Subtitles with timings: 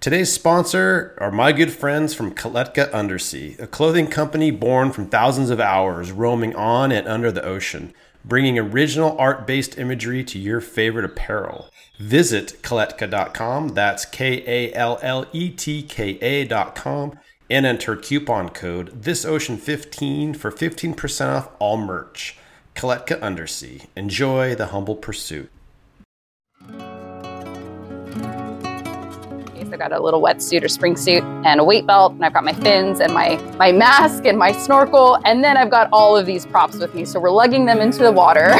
[0.00, 5.50] Today's sponsor are my good friends from Kalletka Undersea, a clothing company born from thousands
[5.50, 7.92] of hours roaming on and under the ocean,
[8.24, 11.68] bringing original art based imagery to your favorite apparel.
[11.98, 17.18] Visit Kalletka.com, that's K A L L E T K A.com,
[17.50, 22.38] and enter coupon code ThisOcean15 for 15% off all merch.
[22.76, 23.82] Kalletka Undersea.
[23.96, 25.50] Enjoy the humble pursuit.
[29.72, 32.44] I got a little wetsuit or spring suit and a weight belt, and I've got
[32.44, 36.26] my fins and my my mask and my snorkel, and then I've got all of
[36.26, 37.04] these props with me.
[37.04, 38.50] So we're lugging them into the water,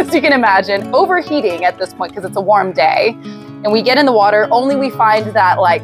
[0.00, 3.16] as you can imagine, overheating at this point because it's a warm day.
[3.64, 5.82] And we get in the water, only we find that like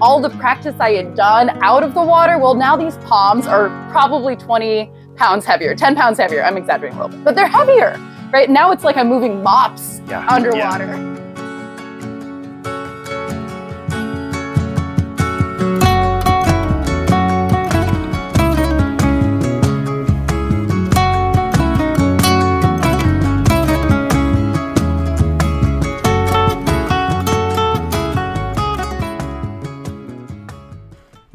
[0.00, 3.68] all the practice I had done out of the water, well, now these palms are
[3.90, 6.42] probably 20 pounds heavier, 10 pounds heavier.
[6.42, 7.98] I'm exaggerating a little bit, but they're heavier,
[8.32, 8.50] right?
[8.50, 10.86] Now it's like I'm moving mops Yeah, underwater.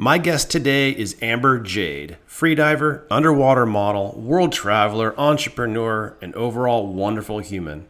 [0.07, 7.39] My guest today is Amber Jade, freediver, underwater model, world traveler, entrepreneur, and overall wonderful
[7.39, 7.87] human.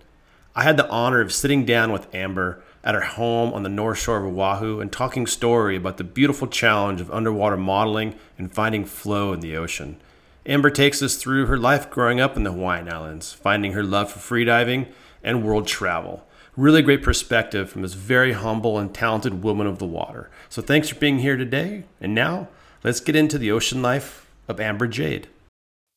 [0.55, 3.99] I had the honor of sitting down with Amber at her home on the north
[3.99, 8.83] shore of Oahu and talking story about the beautiful challenge of underwater modeling and finding
[8.83, 9.97] flow in the ocean.
[10.43, 14.11] Amber takes us through her life growing up in the Hawaiian Islands, finding her love
[14.11, 14.87] for freediving
[15.23, 16.26] and world travel.
[16.57, 20.31] Really great perspective from this very humble and talented woman of the water.
[20.49, 21.83] So thanks for being here today.
[22.01, 22.47] And now
[22.83, 25.27] let's get into the ocean life of Amber Jade.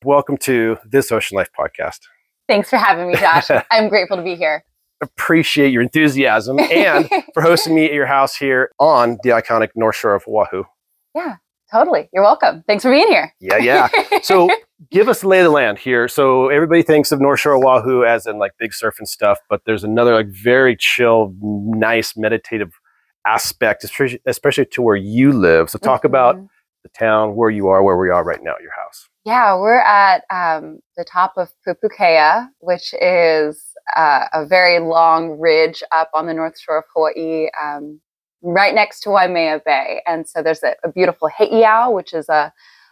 [0.05, 2.01] Welcome to this Ocean Life podcast.
[2.47, 3.49] Thanks for having me, Josh.
[3.71, 4.63] I'm grateful to be here.
[5.01, 9.95] Appreciate your enthusiasm and for hosting me at your house here on the iconic North
[9.95, 10.65] Shore of Oahu.
[11.15, 11.37] Yeah,
[11.71, 12.07] totally.
[12.13, 12.63] You're welcome.
[12.67, 13.33] Thanks for being here.
[13.39, 13.87] Yeah, yeah.
[14.21, 14.47] So
[14.89, 16.07] give us the lay of the land here.
[16.07, 19.61] So everybody thinks of North Shore Oahu as in like big surf and stuff, but
[19.65, 22.71] there's another like very chill, nice, meditative
[23.27, 25.69] aspect, especially, especially to where you live.
[25.69, 26.47] So talk about Mhm.
[26.83, 29.07] the town, where you are, where we are right now at your house.
[29.23, 33.63] Yeah, we're at um, the top of Pupukea, which is
[33.95, 37.99] uh, a very long ridge up on the north shore of Hawaii, um,
[38.41, 40.01] right next to Waimea Bay.
[40.07, 42.51] And so there's a, a beautiful heiau, which is a,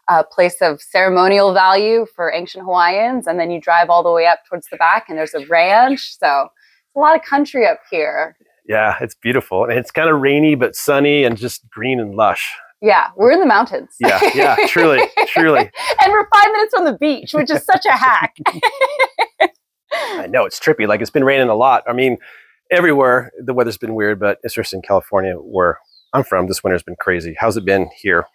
[0.10, 3.28] a place of ceremonial value for ancient Hawaiians.
[3.28, 6.18] And then you drive all the way up towards the back, and there's a ranch.
[6.18, 6.48] So
[6.88, 8.36] it's a lot of country up here.
[8.68, 9.66] Yeah, it's beautiful.
[9.66, 12.54] And it's kind of rainy, but sunny and just green and lush.
[12.82, 13.96] Yeah, we're in the mountains.
[14.00, 15.60] Yeah, yeah, truly, truly.
[16.02, 18.36] and we're five minutes from the beach, which is such a hack.
[19.92, 20.88] I know it's trippy.
[20.88, 21.84] Like it's been raining a lot.
[21.88, 22.18] I mean,
[22.72, 25.80] everywhere the weather's been weird, but it's just in California where
[26.14, 26.48] I'm from.
[26.48, 27.36] This winter's been crazy.
[27.38, 28.26] How's it been here?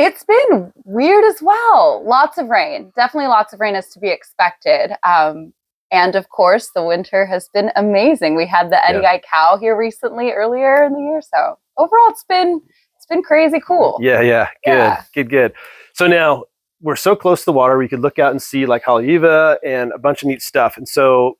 [0.00, 2.02] It's been weird as well.
[2.04, 2.92] Lots of rain.
[2.96, 4.92] Definitely lots of rain is to be expected.
[5.06, 5.52] Um,
[5.92, 8.36] and of course, the winter has been amazing.
[8.36, 11.20] We had the Eddie Aikau here recently, earlier in the year.
[11.20, 12.60] So overall, it's been
[12.96, 13.98] it's been crazy cool.
[14.00, 15.02] Yeah, yeah, good, Yeah.
[15.14, 15.52] good, good.
[15.94, 16.44] So now
[16.80, 19.92] we're so close to the water, we could look out and see like Haleiwa and
[19.92, 20.76] a bunch of neat stuff.
[20.76, 21.36] And so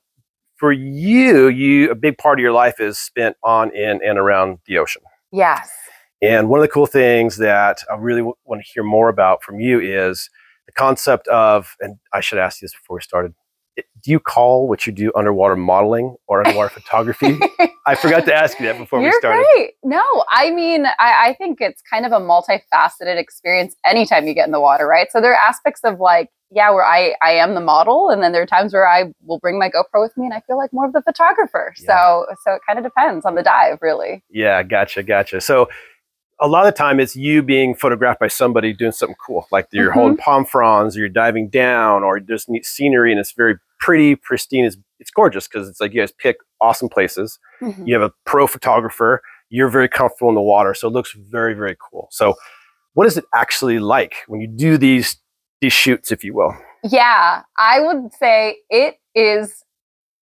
[0.57, 4.59] for you, you a big part of your life is spent on, in, and around
[4.67, 5.01] the ocean.
[5.31, 5.71] Yes.
[6.21, 9.41] And one of the cool things that I really w- want to hear more about
[9.43, 10.29] from you is
[10.67, 13.33] the concept of, and I should ask you this before we started.
[13.75, 17.39] it- Do you call what you do underwater modeling or underwater photography?
[17.87, 19.45] I forgot to ask you that before You're we started.
[19.55, 19.71] great.
[19.83, 24.45] No, I mean, I, I think it's kind of a multifaceted experience anytime you get
[24.45, 25.07] in the water, right?
[25.11, 28.33] So there are aspects of like, yeah, where I, I am the model, and then
[28.33, 30.71] there are times where I will bring my GoPro with me and I feel like
[30.73, 31.73] more of the photographer.
[31.77, 34.21] So so it kind of depends on the dive, really.
[34.29, 35.39] Yeah, gotcha, gotcha.
[35.39, 35.69] So
[36.41, 39.67] a lot of the time it's you being photographed by somebody doing something cool, like
[39.71, 39.93] you're Mhm.
[39.93, 44.15] holding palm fronds, or you're diving down, or just neat scenery, and it's very pretty,
[44.15, 44.65] pristine.
[44.65, 47.39] It's it's gorgeous because it's like you guys pick awesome places.
[47.61, 47.87] Mhm.
[47.87, 49.21] You have a pro photographer.
[49.49, 52.07] You're very comfortable in the water, so it looks very, very cool.
[52.11, 52.35] So,
[52.93, 55.17] what is it actually like when you do these
[55.61, 56.55] these shoots, if you will?
[56.83, 59.63] Yeah, I would say it is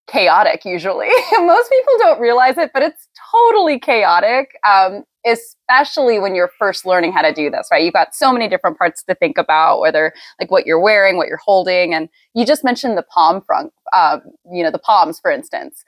[0.09, 1.07] chaotic usually.
[1.33, 7.11] Most people don't realize it, but it's totally chaotic, um, especially when you're first learning
[7.11, 7.83] how to do this, right?
[7.83, 11.27] You've got so many different parts to think about, whether like what you're wearing, what
[11.27, 11.93] you're holding.
[11.93, 14.21] And you just mentioned the palm front, um,
[14.51, 15.83] you know, the palms, for instance.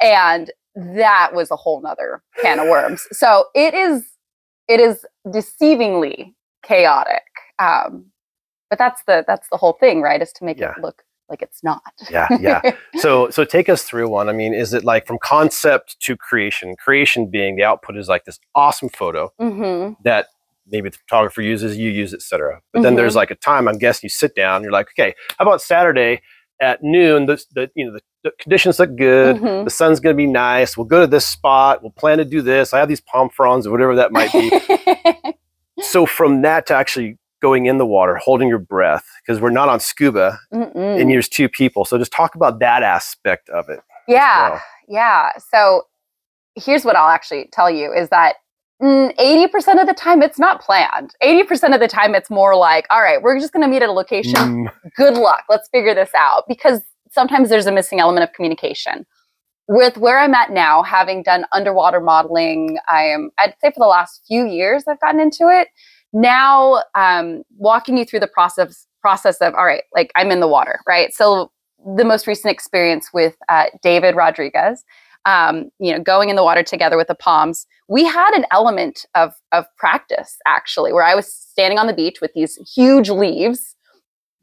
[0.00, 3.06] And that was a whole nother can of worms.
[3.12, 4.04] So it is,
[4.68, 6.34] it is deceivingly
[6.64, 7.22] chaotic.
[7.58, 8.06] Um,
[8.70, 10.20] but that's the that's the whole thing, right?
[10.20, 10.72] Is to make Yeah.
[10.76, 11.82] it look like it's not.
[12.10, 12.60] Yeah, yeah.
[12.96, 14.28] so so take us through one.
[14.28, 16.74] I mean, is it like from concept to creation?
[16.76, 20.26] Creation being the output is like this awesome photo hmm that
[20.66, 22.60] maybe the photographer uses, you use, etc.
[22.72, 23.68] But then there's like a time.
[23.68, 24.62] I'm guessing you sit down.
[24.62, 26.22] You're like, okay, how about Saturday
[26.60, 27.26] at noon?
[27.26, 29.36] The, the you know the, the conditions look good.
[29.36, 29.64] Mhm.
[29.64, 30.76] The sun's gonna be nice.
[30.76, 31.82] We'll go to this spot.
[31.82, 32.72] We'll plan to do this.
[32.74, 35.34] I have these palm fronds or whatever that might be.
[35.82, 39.68] so from that to actually going in the water, holding your breath, because we're not
[39.68, 40.98] on scuba Mm-mm.
[40.98, 41.84] and there's two people.
[41.84, 43.80] So just talk about that aspect of it.
[44.08, 44.62] Yeah, well.
[44.88, 45.30] yeah.
[45.52, 45.82] So
[46.54, 48.36] here's what I'll actually tell you is that
[48.82, 51.14] mm, 80% of the time it's not planned.
[51.22, 53.90] 80% of the time it's more like, all right, we're just going to meet at
[53.90, 54.34] a location.
[54.34, 55.44] Mm, Good luck.
[55.50, 56.80] Let's figure this out because
[57.10, 59.04] sometimes there's a missing element of communication.
[59.68, 63.86] With where I'm at now, having done underwater modeling, I am, I'd say for the
[63.86, 65.68] last few years, I've gotten into it.
[66.14, 70.48] Now, um, walking you through the process process of, all right, like I'm in the
[70.48, 71.12] water, right?
[71.12, 71.50] So
[71.96, 74.82] the most recent experience with uh, David Rodriguez,
[75.26, 79.04] um, you know, going in the water together with the palms, we had an element
[79.14, 83.74] of of practice actually, where I was standing on the beach with these huge leaves,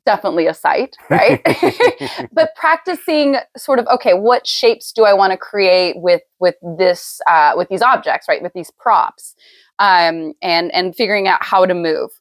[0.06, 1.42] definitely a sight, right?
[2.34, 7.22] but practicing sort of okay, what shapes do I want to create with with this
[7.28, 8.42] uh, with these objects, right?
[8.42, 9.36] With these props,
[9.82, 12.12] um, and and figuring out how to move.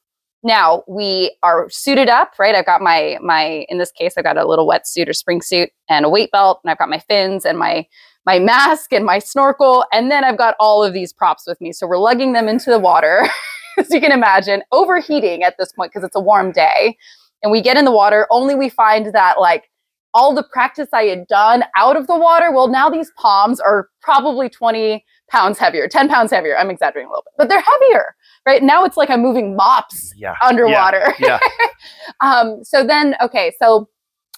[0.43, 2.55] Now we are suited up, right?
[2.55, 5.69] I've got my my in this case, I've got a little wetsuit or spring suit
[5.87, 7.85] and a weight belt, and I've got my fins and my
[8.25, 11.71] my mask and my snorkel, and then I've got all of these props with me.
[11.71, 13.27] So we're lugging them into the water,
[13.77, 16.97] as you can imagine, overheating at this point because it's a warm day.
[17.43, 19.69] And we get in the water, only we find that like
[20.13, 23.89] all the practice I had done out of the water, well, now these palms are
[24.01, 26.57] probably 20 pounds heavier, 10 pounds heavier.
[26.57, 28.61] I'm exaggerating a little bit, but they're heavier, right?
[28.61, 30.35] Now it's like I'm moving mops yeah.
[30.41, 31.15] underwater.
[31.19, 31.39] Yeah.
[32.21, 33.87] um, so then, okay, so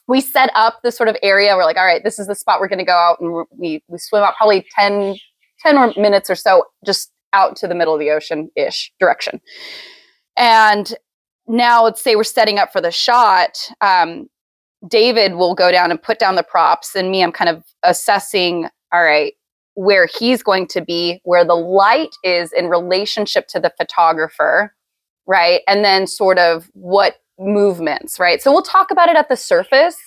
[0.08, 1.56] we set up this sort of area.
[1.56, 3.84] We're like, all right, this is the spot we're going to go out, and we
[3.88, 5.16] we swim out probably 10,
[5.60, 9.42] 10 or minutes or so, just out to the middle of the ocean ish direction.
[10.38, 10.94] And
[11.48, 13.58] now, let's say we're setting up for the shot.
[13.82, 14.28] Um,
[14.88, 18.68] David will go down and put down the props, and me, I'm kind of assessing.
[18.94, 19.34] All right,
[19.76, 24.74] where he's going to be, where the light is in relationship to the photographer,
[25.26, 25.62] right?
[25.68, 28.42] And then sort of what movements, right?
[28.42, 29.98] So we'll talk about it at the surface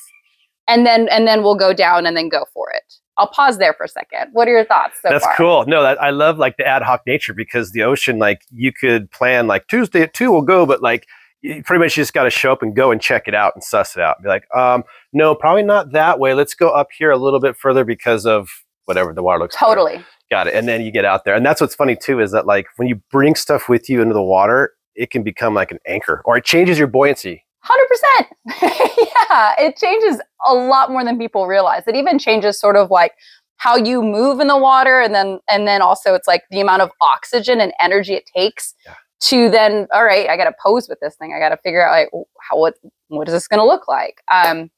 [0.68, 2.94] and then and then we'll go down and then go for it.
[3.18, 4.30] I'll pause there for a second.
[4.32, 5.34] What are your thoughts so That's far?
[5.36, 5.64] cool.
[5.66, 9.10] No, that, I love like the ad hoc nature because the ocean, like you could
[9.10, 11.06] plan like Tuesday at two, we'll go, but like
[11.40, 13.52] you pretty much you just got to show up and go and check it out
[13.54, 14.22] and suss it out.
[14.22, 14.84] Be like, um,
[15.14, 16.34] no, probably not that way.
[16.34, 18.50] Let's go up here a little bit further because of
[18.86, 19.54] whatever the water looks.
[19.54, 19.66] better.
[19.66, 20.04] Totally.
[20.30, 20.54] Got it.
[20.54, 21.34] And then you get out there.
[21.36, 24.14] And that's what's funny too is that like when you bring stuff with you into
[24.14, 27.44] the water, it can become like an anchor or it changes your buoyancy.
[27.60, 28.80] Hundred percent.
[29.28, 31.82] Yeah, it changes a lot more than people realize.
[31.88, 33.12] It even changes sort of like
[33.56, 36.82] how you move in the water, and then and then also it's like the amount
[36.82, 38.94] of oxygen and energy it takes Yeah.
[39.22, 39.88] to then.
[39.92, 41.32] All right, I got to pose with this thing.
[41.34, 42.08] I got to figure out like
[42.48, 42.74] how what
[43.08, 44.20] what is this going to look like.
[44.32, 44.70] Um,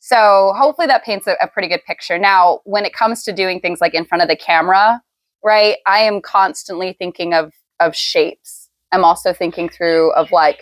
[0.00, 2.18] so hopefully that paints a, a pretty good picture.
[2.18, 5.02] Now, when it comes to doing things like in front of the camera,
[5.44, 5.76] right?
[5.86, 8.70] I am constantly thinking of of shapes.
[8.92, 10.60] I'm also thinking through of like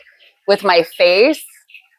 [0.48, 1.44] with my face.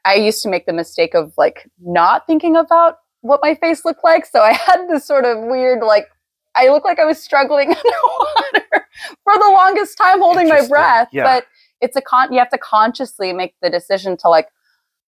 [0.06, 4.04] I used to make the mistake of like not thinking about what my face looked
[4.04, 4.26] like.
[4.26, 6.08] So I had this sort of weird like
[6.56, 8.88] I looked like I was struggling underwater
[9.24, 11.10] for the longest time holding my breath.
[11.12, 11.24] Yeah.
[11.24, 11.46] But
[11.82, 14.48] it's a con you have to consciously make the decision to like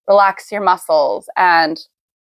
[0.07, 1.79] relax your muscles and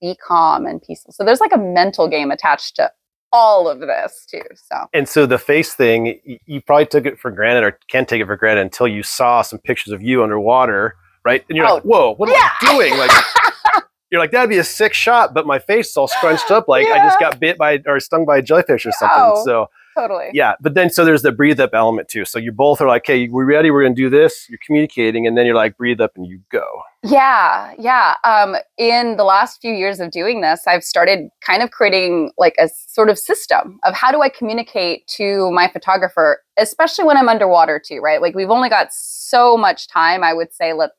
[0.01, 1.13] be calm and peaceful.
[1.13, 2.91] So there's like a mental game attached to
[3.31, 4.41] all of this too.
[4.55, 8.21] So And so the face thing, you probably took it for granted or can take
[8.21, 11.45] it for granted until you saw some pictures of you underwater, right?
[11.47, 12.49] And you're like, Oh, whoa, what am yeah.
[12.61, 12.97] I doing?
[12.97, 16.67] Like, you're like, that'd be a sick shot, but my face is all scrunched up
[16.67, 19.17] like I just got bit by or stung by a jellyfish or something.
[19.17, 19.45] Oh.
[19.45, 19.67] So,
[20.01, 20.29] totally.
[20.33, 20.55] yeah.
[20.61, 22.25] But then, so there's the breathe up element too.
[22.25, 24.47] So you both are like, hey, we're ready, we're going to do this.
[24.49, 26.65] You're communicating, and then you're like, breathe up and you go.
[27.03, 28.15] Yeah, yeah.
[28.23, 32.55] Um, in the last few years of doing this, I've started kind of creating like
[32.59, 37.27] a sort of system of how do I communicate to my photographer, especially when I'm
[37.29, 38.21] underwater too, right?
[38.21, 40.23] Like we've only got so much time.
[40.23, 40.91] I would say, let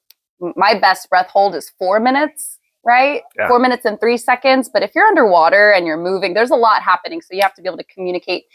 [0.57, 3.23] my best breath hold is four minutes, right?
[3.39, 3.47] Yeah.
[3.47, 4.69] Four minutes and three seconds.
[4.69, 7.63] But if you're underwater and you're moving, there's a lot happening, so you have to
[7.63, 8.47] be able to communicate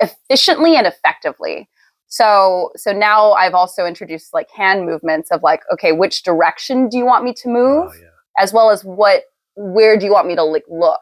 [0.00, 1.68] efficiently and effectively.
[2.06, 6.96] So so now I've also introduced like hand movements of like, okay, which direction do
[6.98, 7.88] you want me to move?
[7.90, 8.08] Oh, yeah.
[8.42, 9.24] As well as what
[9.56, 11.00] where do you want me to like look?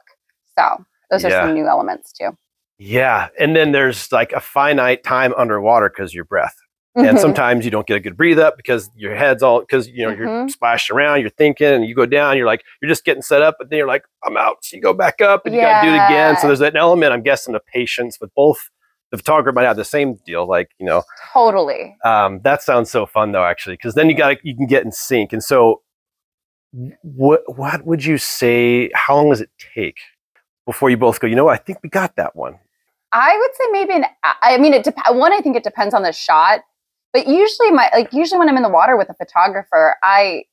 [0.59, 2.31] So those are some new elements too.
[2.79, 3.29] Yeah.
[3.39, 6.55] And then there's like a finite time underwater because your breath.
[6.95, 7.21] and Mhm.
[7.21, 10.13] sometimes you don't get a good breathe up because your head's all because you know
[10.13, 10.51] you're Mhm.
[10.51, 13.55] splashed around you're thinking and you go down you're like you're just getting set up
[13.59, 15.91] but then you're like i'm out so you go back up and you gotta do
[15.95, 18.69] it again so there's that element i'm guessing of patience with both
[19.13, 21.97] the photographer might have the same deal like you know totally.
[22.05, 24.91] um, that sounds so fun though actually because then you got you can get in
[24.91, 25.83] sync and so
[27.03, 29.99] what what would you say how long does it take
[30.67, 32.59] before you both go you know what i think we got that one
[33.13, 34.07] I would say maybe an.
[34.25, 35.33] I mean, it dep- one.
[35.33, 36.61] I think it depends on the shot,
[37.13, 40.45] but usually my like usually when I'm in the water with a photographer, I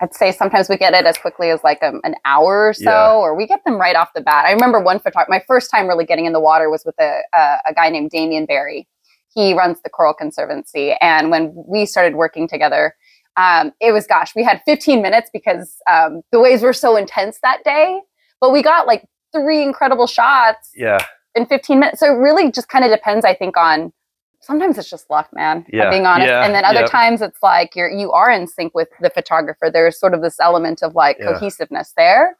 [0.00, 2.84] I'd say sometimes we get it as quickly as like um, an hour or so,
[2.84, 3.12] Yeah.
[3.12, 4.46] or we get them right off the bat.
[4.46, 5.30] I remember one photographer.
[5.30, 8.10] My first time really getting in the water was with a a, a guy named
[8.10, 8.88] Damien Barry.
[9.34, 12.94] He runs the Coral Conservancy, and when we started working together.
[13.36, 17.38] Um, it was gosh, we had 15 minutes because um, the waves were so intense
[17.42, 18.00] that day,
[18.40, 20.98] but we got like three incredible shots yeah
[21.36, 22.00] in 15 minutes.
[22.00, 23.92] So it really just kind of depends, I think, on
[24.40, 25.64] sometimes it's just luck, man.
[25.72, 26.28] Yeah, being honest.
[26.28, 26.86] yeah, and then other yeah.
[26.86, 29.70] times it's like you're you are in sync with the photographer.
[29.72, 31.32] There's sort of this element of like Yeah.
[31.32, 32.36] cohesiveness there.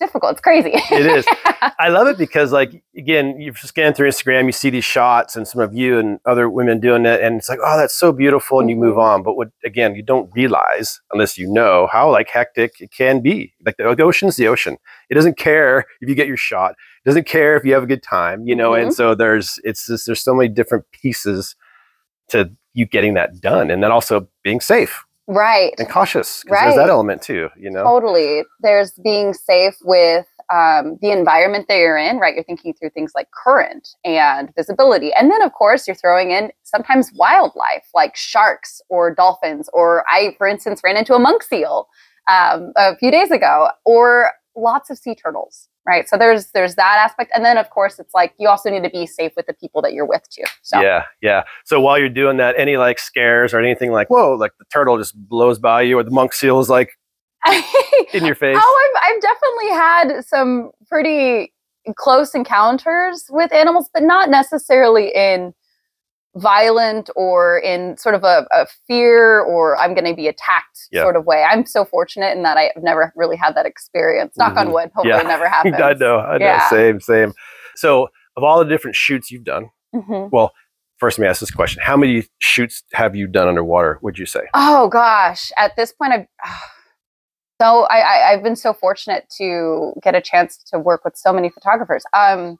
[0.00, 0.32] Difficult.
[0.32, 0.70] It's crazy.
[0.74, 1.26] It is.
[1.78, 5.46] I love it because, like, again, you scan through Instagram, you see these shots and
[5.46, 8.60] some of you and other women doing it, and it's like, oh, that's so beautiful,
[8.60, 9.02] and you move Mhm.
[9.02, 9.22] on.
[9.22, 13.52] But what, again, you don't realize unless you know how like hectic it can be.
[13.64, 14.78] Like the, the ocean's the ocean.
[15.10, 16.72] It doesn't care if you get your shot.
[17.04, 18.72] It doesn't care if you have a good time, you know.
[18.72, 21.56] And so there's it's just there's so many different pieces
[22.28, 25.72] to you getting that done, and then also being safe right.
[25.78, 27.82] and cautious because there's that element too, you know.
[27.82, 28.44] Totally.
[28.60, 32.34] There's being safe with um, the environment that you're in, right?
[32.34, 35.12] You're thinking through things like current and visibility.
[35.12, 39.70] And then, of course, you're throwing in sometimes wildlife like sharks or dolphins.
[39.72, 41.88] Or I, for instance, ran into a monk seal
[42.28, 46.08] um, a few days ago, or lots of sea turtles, right?
[46.08, 47.30] So there's there's that aspect.
[47.34, 49.82] And then, of course, it's like you also need to be safe with the people
[49.82, 50.44] that you're with too.
[50.62, 51.42] So Yeah, yeah.
[51.64, 54.98] So while you're doing that, any like scares or anything like, whoa, like the turtle
[54.98, 56.90] just blows by you, or the monk seal is like
[58.12, 58.58] in your face.
[58.60, 61.52] Oh, I've, I've definitely had some pretty
[61.96, 65.54] close encounters with animals, but not necessarily in
[66.36, 71.02] violent or in sort of a, a fear or I'm going to be attacked Yeah.
[71.02, 71.42] sort of way.
[71.42, 74.36] I'm so fortunate in that I've never really had that experience.
[74.36, 74.72] Knock on Mhm.
[74.72, 74.90] wood.
[74.94, 75.20] Hopefully Yeah.
[75.20, 75.74] it never happens.
[75.80, 76.44] I know, I know.
[76.44, 76.68] Yeah.
[76.68, 77.32] Same, same.
[77.74, 80.30] So of all the different shoots you've done, Mhm.
[80.98, 83.98] first let me ask this question: How many shoots have you done underwater?
[84.02, 84.42] Would you say?
[84.54, 86.26] Oh gosh, at this point, I've
[87.60, 91.32] so I, I I've been so fortunate to get a chance to work with so
[91.32, 92.04] many photographers.
[92.14, 92.58] Um,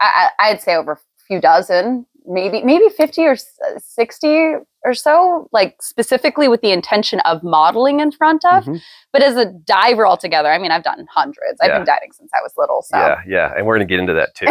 [0.00, 3.36] I, I'd say over few dozen, maybe maybe fifty or
[3.78, 4.54] sixty
[4.84, 8.64] or so, like specifically with the intention of modeling in front of.
[8.64, 8.80] Mhm.
[9.12, 11.60] But as a diver altogether, I mean, I've done hundreds.
[11.60, 11.78] I've Yeah.
[11.78, 12.82] been diving since I was little.
[12.82, 14.46] So Yeah, yeah, and we're gonna get into that too.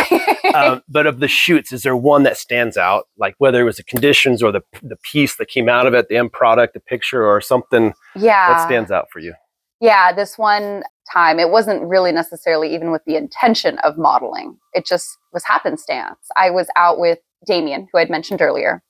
[0.54, 3.08] um, but of the shoots, is there one that stands out?
[3.18, 6.10] Like whether it was the conditions or the the piece that came out of it,
[6.10, 9.34] the end product, the picture, or something yeah, what stands out for you?
[9.80, 14.58] Yeah, this one time it wasn't really necessarily even with the intention of modeling.
[14.74, 16.18] It just was happenstance.
[16.38, 18.82] I was out with Damien, who I'd mentioned earlier,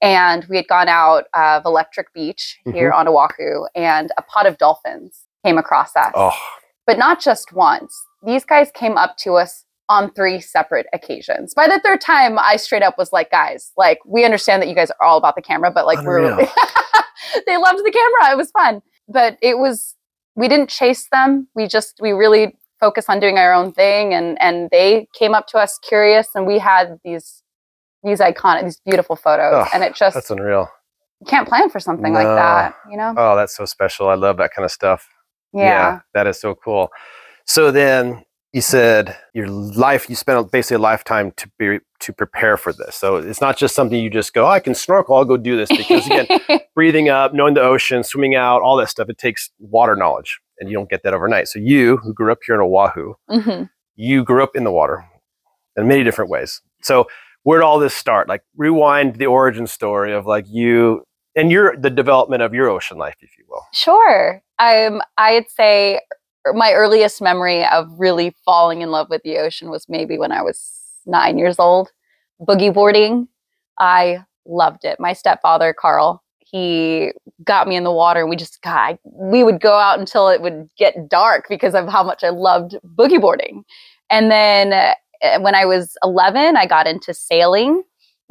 [0.00, 2.98] and we had gone out of Electric Beach here Mm-hmm.
[2.98, 6.12] on Oahu, and a pod of dolphins came across us.
[6.14, 6.32] Oh,
[6.86, 7.96] But not just once.
[8.24, 11.54] These guys came up to us on three separate occasions.
[11.54, 14.74] By the third time, I straight up was like, guys, like, we understand that you
[14.74, 16.36] guys are all about the camera, but like, we're.
[17.46, 18.32] They loved the camera.
[18.32, 18.82] It was fun.
[19.08, 19.94] But it was,
[20.34, 21.48] we didn't chase them.
[21.54, 24.14] We just, we really focused on doing our own thing.
[24.14, 27.42] And, and they came up to us curious, and we had these,
[28.02, 29.52] these iconic, these beautiful photos.
[29.54, 30.68] Oh, and it just, that's unreal.
[31.20, 33.14] you can't plan for something like that, you know?
[33.16, 34.08] Oh, that's so special.
[34.08, 35.08] I love that kind of stuff.
[35.52, 36.00] yeah.
[36.14, 36.88] that is so cool.
[37.46, 42.56] So then you said your life you spent basically a lifetime to be to prepare
[42.56, 42.96] for this.
[42.96, 45.56] So it's not just something you just go, oh, I can snorkel, I'll go do
[45.56, 46.26] this because again,
[46.74, 50.68] breathing up, knowing the ocean, swimming out, all that stuff, it takes water knowledge and
[50.68, 51.48] you don't get that overnight.
[51.48, 53.70] So you who grew up here in Oahu, Mhm.
[53.94, 55.04] you grew up in the water
[55.76, 56.60] in many different ways.
[56.82, 57.06] So
[57.44, 58.28] where did all this start?
[58.28, 61.04] Like rewind the origin story of like you
[61.36, 63.64] and your the development of your ocean life, if you will.
[63.72, 64.42] Sure.
[64.58, 66.00] Um, I'd say
[66.54, 70.42] my earliest memory of really falling in love with the ocean was maybe when I
[70.42, 71.90] was nine years old.
[72.40, 73.28] Boogie boarding.
[73.78, 74.98] I loved it.
[74.98, 77.12] My stepfather, Carl, he
[77.44, 80.42] got me in the water and we just God, we would go out until it
[80.42, 83.64] would get dark because of how much I loved boogie boarding.
[84.10, 87.82] And then uh, when I was 11, I got into sailing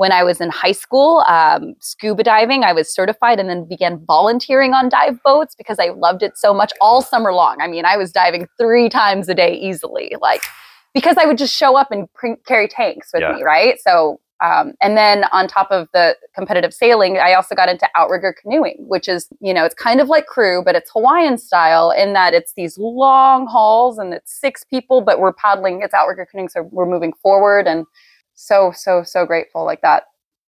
[0.02, 4.04] when I was in high school, um, scuba diving, I was certified and then began
[4.08, 7.58] volunteering on dive boats because I loved it so much all summer long.
[7.62, 10.42] I mean, I was diving three times a day easily, like
[10.96, 13.34] because I would just show up and pr- carry tanks with Yeah.
[13.36, 13.76] me, right?
[13.88, 18.34] So Um, and then on top of the competitive sailing, I also got into outrigger
[18.42, 22.14] canoeing, which is, you know, it's kind of like crew, but it's Hawaiian style in
[22.14, 26.50] that it's these long hauls and it's six people, but we're paddling, it's outrigger canoeing,
[26.50, 27.86] so we're moving forward and
[28.34, 30.04] so, so, so grateful like that.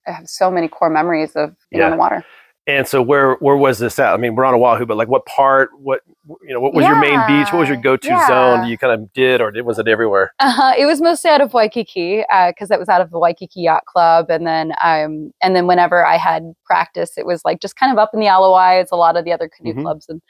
[0.08, 1.86] I have so many core memories of being Yeah.
[1.86, 2.24] on the water.
[2.66, 4.14] And so where where was this at?
[4.14, 5.70] I mean, we're on Oahu, but like what part?
[5.78, 6.00] What
[6.48, 6.62] you know?
[6.62, 7.52] What was your main beach?
[7.52, 8.26] What was your go-to yeah.
[8.26, 10.32] zone you kind of did, or did, was it everywhere?
[10.40, 10.74] Uh-huh.
[10.78, 14.28] It was mostly out of Waikiki because it was out of the Waikiki Yacht Club,
[14.30, 17.98] and then um, and then whenever I had practice, it was like just kind of
[17.98, 18.80] up in the Ala Wai.
[18.80, 19.82] It's a lot of the other canoe Mhm.
[19.82, 20.22] clubs, and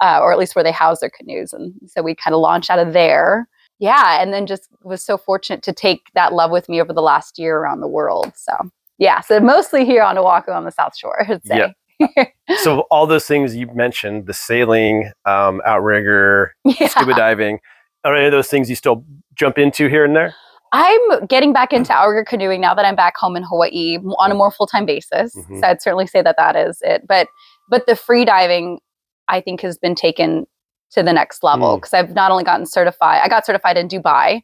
[0.00, 2.70] uh, or at least where they house their canoes, and so we kind of launched
[2.70, 3.46] out of there.
[3.82, 7.02] Yeah, and then just was so fortunate to take that love with me over the
[7.02, 8.30] last year around the world.
[8.36, 8.52] So
[8.98, 11.26] yeah, so mostly here on Oahu on the South Shore.
[11.28, 11.72] I'd say.
[11.98, 12.24] Yeah.
[12.62, 16.86] so all those things you mentioned, the sailing, um, outrigger, Yeah.
[16.86, 17.58] scuba diving,
[18.04, 20.32] are any of those things you still jump into here and there?
[20.72, 24.34] I'm getting back into outrigger canoeing now that I'm back home in Hawaii on a
[24.34, 25.34] more full time basis.
[25.34, 25.58] Mhm.
[25.60, 27.02] So I'd certainly say that that is it.
[27.08, 27.26] But
[27.68, 28.78] but the free diving,
[29.26, 30.46] I think, has been taken
[30.92, 31.78] to the next level Mm.
[31.78, 33.20] because I've not only gotten certified.
[33.22, 34.42] I got certified in Dubai,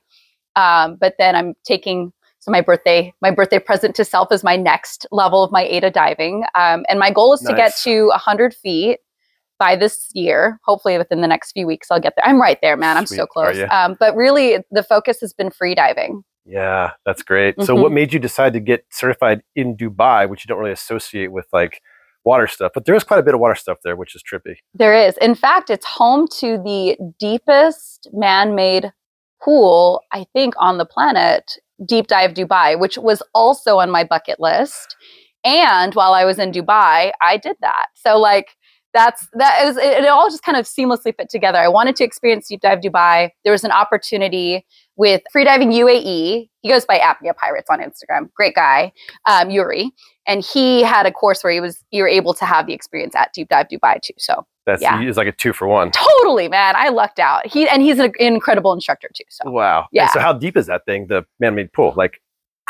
[0.57, 2.13] um, but then I'm taking.
[2.41, 5.91] So my birthday, my birthday present to self is my next level of my AIDA
[5.91, 9.01] diving, um, and my goal is to get to 100 feet
[9.59, 10.61] by this year.
[10.65, 12.25] Hopefully, within the next few weeks, I'll get there.
[12.27, 12.97] I'm right there, man.
[12.97, 13.17] I'm Sweet.
[13.17, 13.57] so close.
[13.71, 16.23] Um, but really, the focus has been free diving.
[16.47, 17.61] Yeah, that's great.
[17.63, 17.83] So Mhm.
[17.83, 21.47] what made you decide to get certified in Dubai, which you don't really associate with
[21.53, 21.83] like
[22.25, 24.57] water stuff, but there is quite a bit of water stuff there, which is trippy.
[24.75, 25.17] There is.
[25.19, 28.93] In fact, it's home to the deepest man made
[29.43, 31.53] pool, I think, on the planet,
[31.87, 34.97] Deep Dive Dubai, which was also on my bucket list.
[35.45, 37.87] And while I was in Dubai, I did that.
[37.95, 38.57] So, like,
[38.95, 41.59] that's that is it, it all just kind of seamlessly fit together.
[41.59, 43.31] I wanted to experience Deep Dive Dubai.
[43.45, 44.65] There was an opportunity
[44.97, 46.49] with Freediving UAE.
[46.63, 48.33] He goes by Apnea Pirates on Instagram.
[48.35, 48.93] Great guy,
[49.27, 49.93] um, Yuri,
[50.27, 53.15] and he had a course where he was you were able to have the experience
[53.15, 54.15] at Deep Dive Dubai too.
[54.19, 55.01] So That's Yeah.
[55.01, 55.91] it's like a two for one.
[55.93, 57.47] totally, man, I lucked out.
[57.47, 59.25] He and he's an incredible instructor too.
[59.31, 59.81] So Wow.
[59.81, 60.09] And Yeah.
[60.09, 61.95] so how deep is that thing, the man-made pool?
[61.97, 62.21] Like,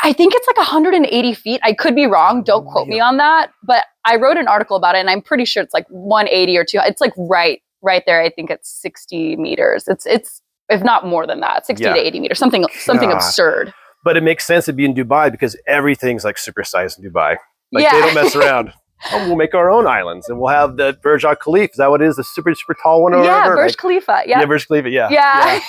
[0.01, 1.59] I think it's like 180 feet.
[1.61, 2.41] I could be wrong.
[2.43, 3.51] Don't quote me on that.
[3.63, 6.65] But I wrote an article about it, and I'm pretty sure it's like 180 or
[6.65, 6.79] two.
[6.83, 8.21] It's like right, right there.
[8.21, 9.85] I think it's 60 meters.
[9.87, 11.93] It's it's if not more than that, 60 Yeah.
[11.93, 12.39] to 80 meters.
[12.39, 13.17] Something something God.
[13.17, 13.73] absurd.
[14.05, 17.37] but it makes sense to be in Dubai because everything's like supersized in Dubai.
[17.71, 17.91] Like yeah.
[17.91, 18.71] they don't mess around.
[19.11, 21.71] oh, we'll make our own islands and we'll have the Burj Al Khalifa.
[21.71, 22.15] Is that what it is?
[22.15, 23.55] The super, super tall one or yeah, whatever?
[23.57, 24.23] Burj Like- Khalifa.
[24.25, 24.39] yeah.
[24.39, 24.45] Yeah.
[24.45, 24.89] Burj Khalifa.
[24.89, 25.09] Yeah.
[25.09, 25.59] Yeah.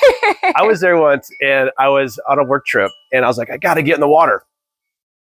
[0.57, 3.51] I was there once and I was on a work trip and I was like,
[3.51, 4.43] I got to get in the water.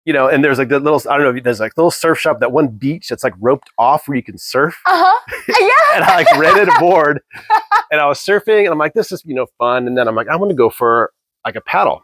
[0.06, 2.18] You know, and there's like the little, I don't know, there's like a little surf
[2.18, 4.80] shop, that one beach that's like roped off where you can surf.
[4.86, 5.42] uh-huh.
[5.58, 5.96] Yeah.
[5.96, 7.20] And I like rented a board
[7.90, 9.86] and I was surfing and I'm like, this is, you know, fun.
[9.86, 11.12] And then I'm like, I want to go for
[11.44, 12.02] like a paddle.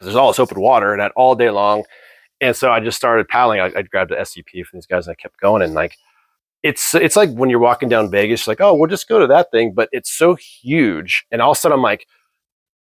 [0.00, 1.84] There's all this open water and that all day long.
[2.40, 3.60] And so I just started paddling.
[3.60, 5.62] I, I grabbed an SCP from these guys and I kept going.
[5.62, 5.96] And like,
[6.62, 9.50] it's it's like when you're walking down Vegas, like, oh, we'll just go to that
[9.50, 11.24] thing, but it's so huge.
[11.30, 12.06] And all of a sudden, I'm like,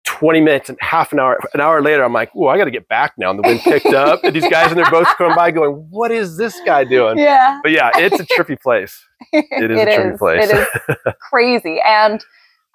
[0.06, 2.70] 20 minutes and half an hour, an hour later, I'm like, oh, I got to
[2.70, 3.30] get back now.
[3.30, 6.10] And the wind picked up, and these guys in their boats coming by, going, what
[6.10, 7.18] is this guy doing?
[7.18, 7.60] Yeah.
[7.62, 8.98] But yeah, it's a trippy place.
[9.32, 10.50] It is a trippy place.
[10.50, 12.24] It is crazy and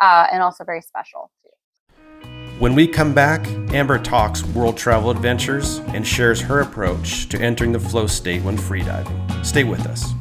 [0.02, 1.32] uh, and also very special.
[1.44, 2.28] too.
[2.60, 7.72] When we come back, Amber talks world travel adventures and shares her approach to entering
[7.72, 9.46] the flow state when freediving.
[9.46, 10.14] Stay with us.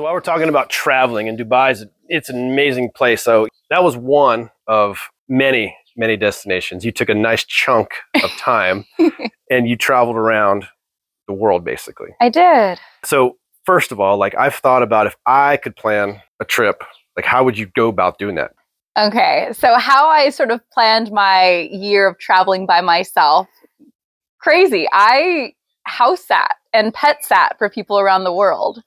[0.00, 3.22] So while we're talking about traveling, and Dubai is it's an amazing place.
[3.22, 6.86] So that was one of many, many destinations.
[6.86, 7.90] You took a nice chunk
[8.24, 8.86] of time
[9.50, 10.64] and you traveled around
[11.26, 12.08] the world basically.
[12.18, 12.80] I did.
[13.04, 13.36] So
[13.66, 16.82] first of all, like I've thought about if I could plan a trip,
[17.14, 18.52] like how would you go about doing that?
[18.96, 23.48] Okay, so how I sort of planned my year of traveling by myself,
[24.38, 24.88] crazy.
[24.92, 28.82] I house sat and pet sat for people around the world.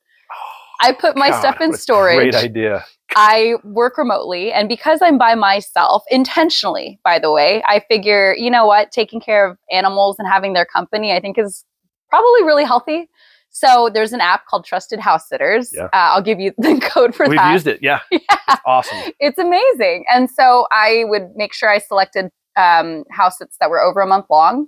[0.83, 2.17] I put my God, stuff in storage.
[2.17, 2.85] Great idea.
[3.15, 8.49] I work remotely, and because I'm by myself, intentionally, by the way, I figure, you
[8.49, 11.63] know what, taking care of animals and having their company, I think is
[12.09, 13.09] probably really healthy.
[13.49, 15.71] So there's an app called Trusted House Sitters.
[15.73, 15.83] Yeah.
[15.85, 17.29] Uh, I'll give you the code for that.
[17.29, 17.79] We've used it.
[17.81, 17.99] Yeah.
[18.11, 18.25] It's
[18.65, 18.97] awesome.
[19.19, 20.05] it's amazing.
[20.11, 24.07] And so I would make sure I selected um, house sits that were over a
[24.07, 24.67] month long.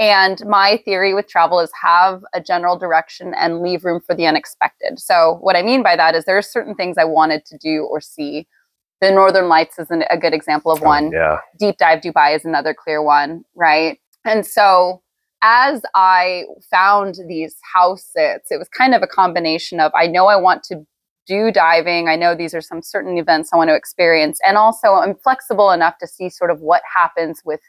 [0.00, 4.26] And my theory with travel is have a general direction and leave room for the
[4.26, 4.98] unexpected.
[4.98, 7.86] So what I mean by that is there are certain things I wanted to do
[7.90, 8.48] or see
[9.02, 11.12] the Northern Lights is an, a good example of oh, one.
[11.12, 11.38] Yeah.
[11.58, 13.98] Deep Dive Dubai is another clear one, right?
[14.24, 15.02] And so
[15.42, 20.26] as I found these house sits, it was kind of a combination of I know
[20.26, 20.86] I want to
[21.26, 22.08] do diving.
[22.08, 24.38] I know these are some certain events I want to experience.
[24.46, 27.60] And also, I'm flexible enough to see sort of what happens with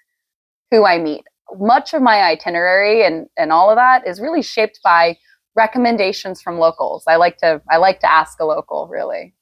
[0.72, 1.26] who I meet.
[1.60, 5.18] Much of my itinerary and, and all of that is really shaped by
[5.56, 7.04] recommendations from locals.
[7.08, 9.34] I like to I like to ask a local really.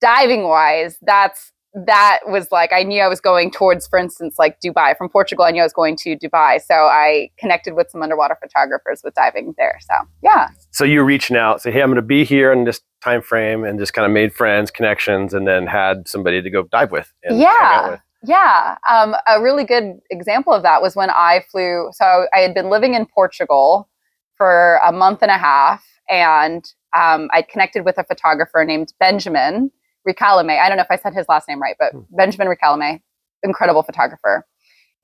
[0.00, 1.52] Diving wise, that's
[1.86, 5.44] that was like I knew I was going towards, for instance, like Dubai from Portugal.
[5.44, 9.14] I knew I was going to Dubai, so I connected with some underwater photographers with
[9.14, 9.78] diving there.
[9.80, 12.80] So yeah, So you reaching out, say, hey, I'm going to be here in this
[13.02, 16.64] time frame, and just kind of made friends, connections, and then had somebody to go
[16.64, 17.12] dive with.
[17.22, 17.90] And hang out Yeah.
[17.90, 18.00] with.
[18.24, 18.76] Yeah.
[18.88, 21.90] Um, a really good example of that was when I flew.
[21.92, 23.88] So I had been living in Portugal
[24.36, 26.64] for a month and a half, and
[26.96, 29.70] um, I connected with a photographer named Benjamin
[30.08, 30.58] Ricalame.
[30.60, 32.00] I don't know if I said his last name right, but Hmm.
[32.16, 33.00] Benjamin Ricalame,
[33.42, 34.46] incredible photographer.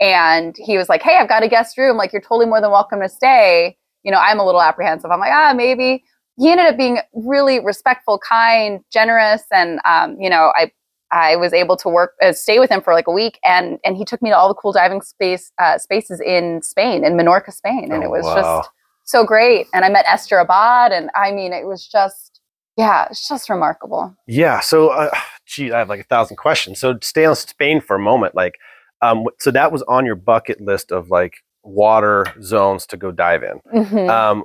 [0.01, 1.97] And he was like, "Hey, I've got a guest room.
[1.97, 5.11] Like, you're totally more than welcome to stay." You know, I'm a little apprehensive.
[5.11, 6.05] I'm like, ah, maybe.
[6.39, 10.71] He ended up being really respectful, kind, generous, and um, you know, I
[11.13, 13.97] I was able to work uh, stay with him for like a week, and and
[13.97, 17.53] he took me to all the cool diving space uh, spaces in Spain, in Menorca,
[17.53, 18.35] Spain, and Oh, it was wow.
[18.37, 18.71] just
[19.05, 19.67] so great.
[19.73, 22.41] And I met Esther Abad, and I mean, it was just
[22.77, 24.15] yeah, it's just remarkable.
[24.29, 24.61] Yeah.
[24.61, 25.11] So, uh,
[25.47, 26.79] gee, I have like a thousand questions.
[26.79, 28.37] So, stay on Spain for a moment.
[28.37, 28.55] Like,
[29.03, 33.43] um, so that was on your bucket list of like water zones to go dive
[33.43, 33.61] in.
[33.85, 34.09] Mhm.
[34.09, 34.45] Um,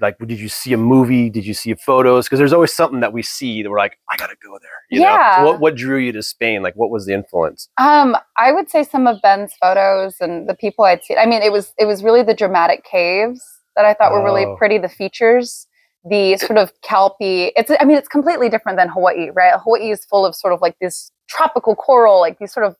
[0.00, 1.30] like, did you see a movie?
[1.30, 2.26] Did you see photos?
[2.26, 4.70] Because there's always something that we see that we're like, I gotta go there.
[4.90, 5.06] You Know?
[5.06, 5.36] Yeah.
[5.38, 6.62] So what what drew you to Spain?
[6.62, 7.68] Like, what was the influence?
[7.78, 11.18] Um, I would say some of Ben's photos and the people I'd seen.
[11.18, 13.42] I mean, it was it was really the dramatic caves
[13.76, 14.56] that I thought were really Oh.
[14.56, 14.78] pretty.
[14.78, 15.66] The features,
[16.08, 17.52] the sort of kelpie.
[17.56, 19.54] It's I mean, it's completely different than Hawaii, right?
[19.62, 22.76] Hawaii is full of sort of like this tropical coral, like these sort of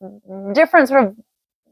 [0.55, 1.17] different sort of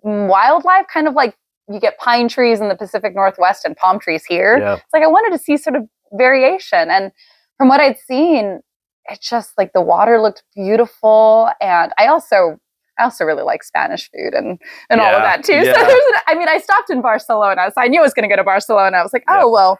[0.03, 1.37] wildlife, kind of like
[1.69, 4.75] you get pine trees in the Pacific Northwest and palm trees here Yeah.
[4.75, 6.91] it's like I wanted to see sort of variation.
[6.91, 7.13] And
[7.57, 8.61] from what I'd seen,
[9.09, 11.51] it just like the water looked beautiful.
[11.61, 12.59] And I also
[12.99, 15.53] I also really like Spanish food and and all of that too.
[15.55, 15.73] yeah.
[15.73, 18.29] So there's an, I mean, I stopped in Barcelona, so I knew I was going
[18.29, 18.99] to go to Barcelona.
[18.99, 19.45] I was like, oh Yeah.
[19.47, 19.79] well,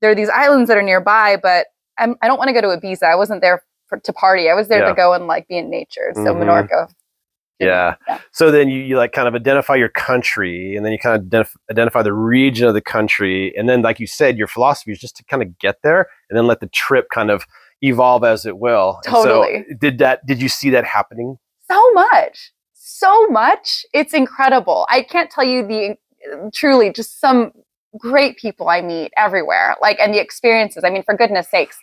[0.00, 1.66] there are these islands that are nearby, but
[1.98, 3.02] I'm, I don't want to go to Ibiza.
[3.04, 4.48] I wasn't there for, to party.
[4.50, 4.88] I was there Yeah.
[4.90, 6.12] to go and like be in nature.
[6.14, 6.44] So Mhm.
[6.44, 6.88] Menorca.
[7.58, 7.96] Yeah.
[8.06, 8.18] Yeah.
[8.32, 11.26] So then you, you like kind of identify your country and then you kind of
[11.26, 13.56] identif- identify the region of the country.
[13.56, 16.36] And then, like you said, your philosophy is just to kind of get there and
[16.36, 17.46] then let the trip kind of
[17.80, 19.00] evolve as it will.
[19.06, 19.64] And so Totally.
[19.80, 21.38] did that, did you see that happening?
[21.68, 25.96] so much so much it's incredible i can't tell you the
[26.52, 27.52] truly just some
[27.98, 31.78] great people i meet everywhere like and the experiences i mean for goodness sakes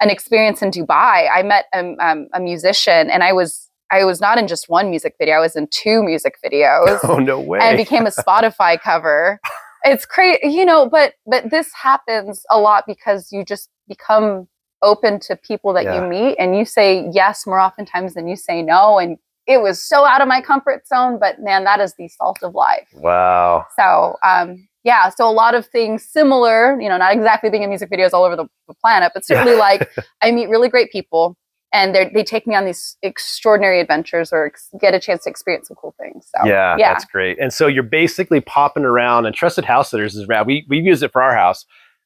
[0.00, 4.20] an experience in dubai i met a, um, a musician and i was i was
[4.20, 7.58] not in just one music video i was in two music videos Oh, no way.
[7.62, 9.40] and became a Spotify cover.
[9.82, 14.46] It's crazy, you know, but but this happens a lot because you just become
[14.82, 16.02] open to people that Yeah.
[16.02, 19.82] you meet and you say yes more oftentimes than you say no and it was
[19.82, 23.64] so out of my comfort zone but man that is the salt of life wow.
[23.78, 27.68] so um yeah so a lot of things similar you know not exactly being in
[27.70, 29.90] music videos all over the, the planet but certainly like
[30.22, 31.36] i meet really great people
[31.72, 35.30] and they they take me on these extraordinary adventures or ex- get a chance to
[35.30, 37.38] experience some cool things so yeah, yeah that's great.
[37.38, 40.46] And so you're basically popping around, and Trusted House Sitters is rad.
[40.46, 41.64] We we've used it for our house,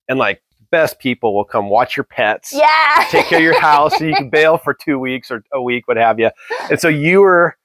[0.09, 3.97] and like best people will come watch your pets, yeah take care of your house,
[3.97, 6.31] so you can bail for two weeks or a week, what have you.
[6.71, 7.57] And so you were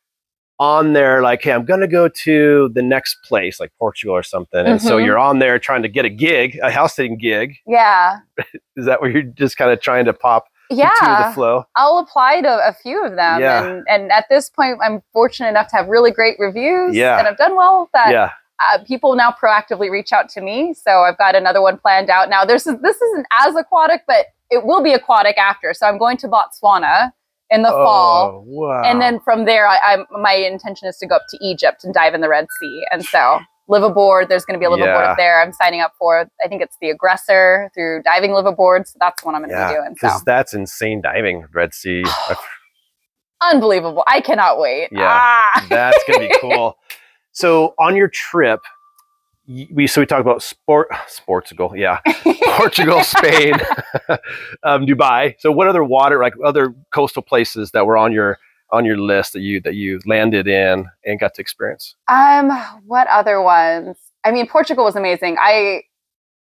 [0.59, 4.65] on there, like, hey, I'm gonna go to the next place, like Portugal or something.
[4.65, 5.05] And so Mhm.
[5.05, 7.55] you're on there trying to get a gig, a house sitting gig.
[7.65, 8.19] yeah
[8.75, 11.63] Is that where you're just kind of trying to pop into the yeah flow?
[11.75, 13.63] i'll apply to a few of them Yeah.
[13.65, 17.17] and and at this point i'm fortunate enough to have really great reviews Yeah.
[17.19, 18.31] and i've done well with that Yeah.
[18.73, 20.73] uh, people now proactively reach out to me.
[20.73, 22.29] So I've got another one planned out.
[22.29, 25.73] Now, this is this isn't as aquatic, but it will be aquatic after.
[25.73, 27.13] So I'm going to Botswana
[27.49, 28.81] in the fall, Oh, wow.
[28.83, 31.93] and then from there, I, I'm my intention is to go up to Egypt and
[31.93, 32.85] dive in the Red Sea.
[32.91, 34.27] And so live aboard.
[34.27, 34.97] There's going to be a live Yeah.
[34.97, 35.41] up there.
[35.41, 36.29] I'm signing up for.
[36.43, 38.87] I think it's the Aggressor through Diving Live Aboard.
[38.87, 39.95] So that's what I'm going to yeah, be doing.
[39.97, 42.03] So because that's insane diving, Red Sea.
[43.41, 44.03] unbelievable!
[44.07, 44.89] I cannot wait.
[44.91, 45.07] Yeah.
[45.09, 45.65] Ah.
[45.69, 46.77] That's gonna be cool.
[47.31, 48.59] So on your trip,
[49.71, 50.89] we so we talked about sport,
[51.25, 51.99] Portugal, yeah,
[52.57, 53.53] Portugal, Spain,
[54.63, 55.35] um, Dubai.
[55.39, 58.37] So what other water, like other coastal places that were on your
[58.71, 61.95] on your list that you that you landed in and got to experience?
[62.07, 62.49] Um,
[62.85, 63.97] what other ones?
[64.23, 65.37] I mean, Portugal was amazing.
[65.39, 65.83] I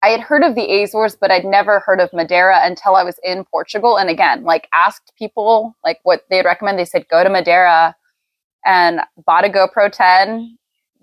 [0.03, 3.19] I had heard of the Azores, but I'd never heard of Madeira until I was
[3.25, 3.99] in Portugal.
[3.99, 6.79] And again, like asked people like what they'd recommend.
[6.79, 7.97] They said go to Madeira
[8.65, 10.59] and bought a GoPro 10,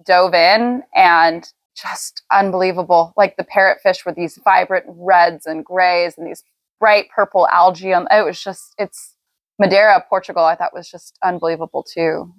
[0.06, 3.14] dove in, and just unbelievable.
[3.18, 6.44] Like the parrotfish with these vibrant reds and grays and these
[6.80, 7.92] bright purple algae.
[7.92, 9.13] It was just, it's
[9.60, 12.34] Madeira, Portugal, I thought was just unbelievable too.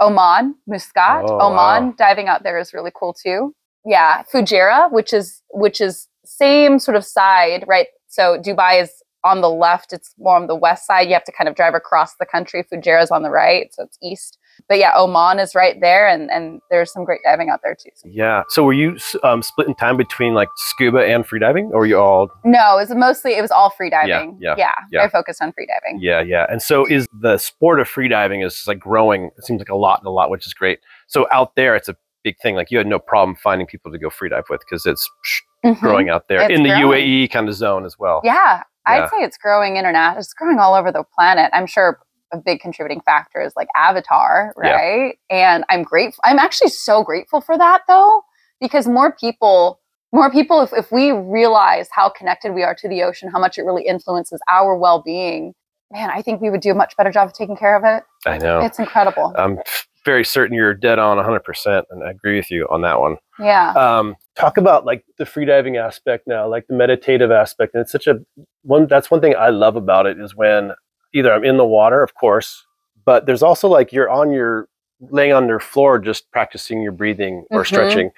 [0.00, 1.94] Oman, Muscat, Oh, Oman, wow.
[1.98, 3.54] diving out there is really cool too.
[3.84, 7.86] Yeah, Fujairah, which is which is same sort of side, right?
[8.08, 8.90] So Dubai is
[9.24, 11.02] on the left, it's more on the west side.
[11.08, 12.64] You have to kind of drive across the country.
[12.64, 14.38] Fujairah is on the right, so it's east.
[14.68, 17.90] But yeah, Oman is right there, and and there's some great diving out there too.
[18.04, 18.42] Yeah.
[18.48, 22.28] So were you um, splitting time between like scuba and freediving, or were you all?
[22.44, 24.36] No, it was mostly it was all free diving.
[24.40, 24.72] yeah, yeah.
[24.90, 25.02] yeah.
[25.02, 26.00] I focused on free diving.
[26.02, 26.46] Yeah, yeah.
[26.50, 29.30] And so is the sport of freediving is like growing.
[29.38, 30.80] It seems like a lot and a lot, which is great.
[31.06, 32.54] So out there, it's a big thing.
[32.54, 35.08] Like you had no problem finding people to go freedive with because it's
[35.64, 35.78] Mhm.
[35.80, 37.04] growing out there It's in the growing.
[37.06, 38.22] UAE kind of zone as well.
[38.24, 39.04] Yeah, Yeah.
[39.04, 40.18] I'd say it's growing international.
[40.20, 41.50] It's growing all over the planet.
[41.52, 41.98] I'm sure
[42.32, 44.70] a big contributing factor is like Avatar, Yeah.
[44.72, 45.18] right?
[45.30, 46.20] And I'm grateful.
[46.24, 48.22] I'm actually so grateful for that though,
[48.60, 49.80] because more people,
[50.12, 53.58] more people, if, if we realize how connected we are to the ocean, how much
[53.58, 55.54] it really influences our well being,
[55.92, 58.04] man, I think we would do a much better job of taking care of it.
[58.26, 58.60] I know.
[58.60, 59.32] It's incredible.
[59.36, 59.58] I'm
[60.04, 63.16] very certain you're dead on 100%, and I agree with you on that one.
[63.38, 63.72] yeah.
[63.72, 67.74] um, talk about like the freediving aspect now, like the meditative aspect.
[67.74, 68.18] And it's such a
[68.62, 68.86] one.
[68.86, 70.72] That's one thing I love about it is when
[71.14, 72.64] either I'm in the water, of course,
[73.04, 74.68] but there's also like you're on your
[75.10, 77.66] laying on your floor just practicing your breathing or Mhm.
[77.66, 78.10] stretching.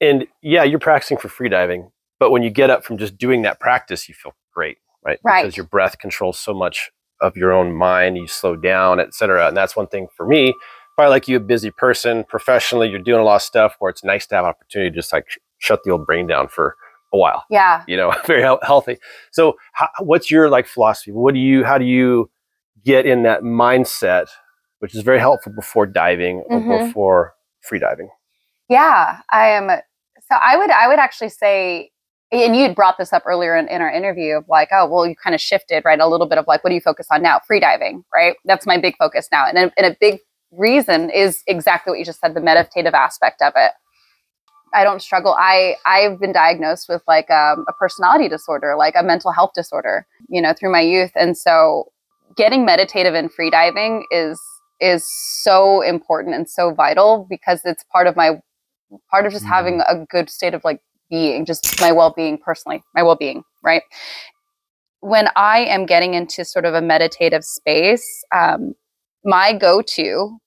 [0.00, 3.60] And yeah, you're practicing for freediving, but when you get up from just doing that
[3.60, 5.18] practice, you feel great, right?
[5.24, 5.42] Right.
[5.42, 8.16] Because your breath controls so much of your own mind.
[8.16, 9.48] You slow down, etc.
[9.48, 10.54] And that's one thing for me
[10.96, 14.02] probably like you a busy person professionally you're doing a lot of stuff where it's
[14.02, 16.74] nice to have opportunity to just like sh- shut the old brain down for
[17.12, 17.82] a while yeah.
[17.88, 18.96] you know very heal- healthy
[19.32, 22.30] so how, what's your like philosophy what do you how do you
[22.84, 24.26] get in that mindset
[24.80, 26.86] which is very helpful before diving or Mhm.
[26.86, 28.08] before free diving
[28.68, 29.68] Yeah, I am.
[30.28, 31.90] So I would, I would actually say,
[32.30, 35.06] and you had brought this up earlier in, in our interview of like, oh, well,
[35.06, 35.98] you kind of shifted, right?
[35.98, 37.40] A little bit of like, what do you focus on now?
[37.46, 38.36] Free diving, right?
[38.44, 39.46] That's my big focus now.
[39.48, 40.20] And a, and a big
[40.52, 43.72] reason is exactly what you just said, the meditative aspect of it.
[44.74, 45.34] I don't struggle.
[45.38, 50.06] I I've been diagnosed with like um, a personality disorder, like a mental health disorder,
[50.28, 51.90] you know, through my youth, and so
[52.36, 54.40] getting meditative and free diving is
[54.80, 55.06] is
[55.42, 58.40] so important and so vital because it's part of my
[59.10, 59.48] part of just Mhm.
[59.48, 63.42] having a good state of like being, just my well being personally, my well being,
[63.64, 63.82] right?
[65.00, 68.74] When I am getting into sort of a meditative space, um,
[69.24, 70.38] my go to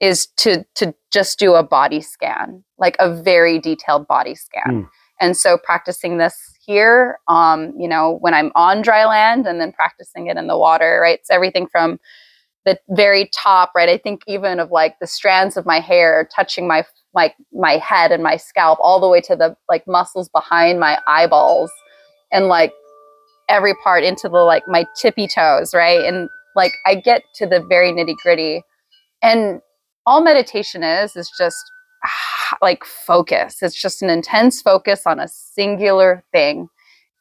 [0.00, 4.64] is to to just do a body scan, like a very detailed body scan.
[4.84, 4.88] Mm.
[5.20, 9.72] And so practicing this here, um, you know, when I'm on dry land and then
[9.72, 11.18] practicing it in the water, right?
[11.18, 12.00] It's everything from
[12.64, 13.88] the very top, right?
[13.88, 18.10] I think even of like the strands of my hair touching my like my head
[18.10, 21.70] and my scalp all the way to the like muscles behind my eyeballs
[22.32, 22.72] and like
[23.48, 26.04] every part into the like my tippy toes, right?
[26.04, 28.62] And like I get to the very nitty gritty.
[29.22, 29.60] And
[30.06, 31.70] all meditation is is just
[32.62, 33.62] like focus.
[33.62, 36.68] It's just an intense focus on a singular thing.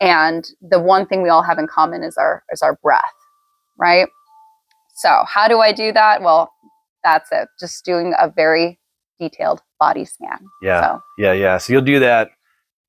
[0.01, 3.03] And the one thing we all have in common is our is our breath,
[3.79, 4.07] right?
[4.95, 6.21] So, how do I do that?
[6.21, 6.51] Well,
[7.03, 7.47] that's it.
[7.59, 8.79] Just doing a very
[9.19, 10.39] detailed body scan.
[10.61, 12.29] yeah So, yeah yeah so you'll do that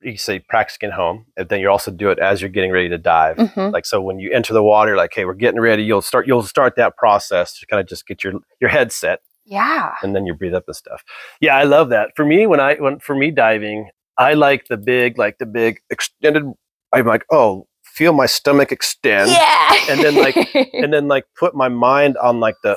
[0.01, 2.89] you say practicing at home and then you also do it as you're getting ready
[2.89, 3.73] to dive mhm.
[3.73, 6.43] like so when you enter the water like hey we're getting ready you'll start you'll
[6.43, 9.95] start that process to kind of just get your your head set yeah.
[10.03, 11.03] and then you breathe up the stuff
[11.41, 14.77] yeah i love that for me when i when for me diving i like the
[14.77, 16.45] big like the big extended
[16.93, 19.73] i'm like oh feel my stomach extend yeah.
[19.89, 20.37] and then, like,
[20.75, 22.75] and then like put my mind on like the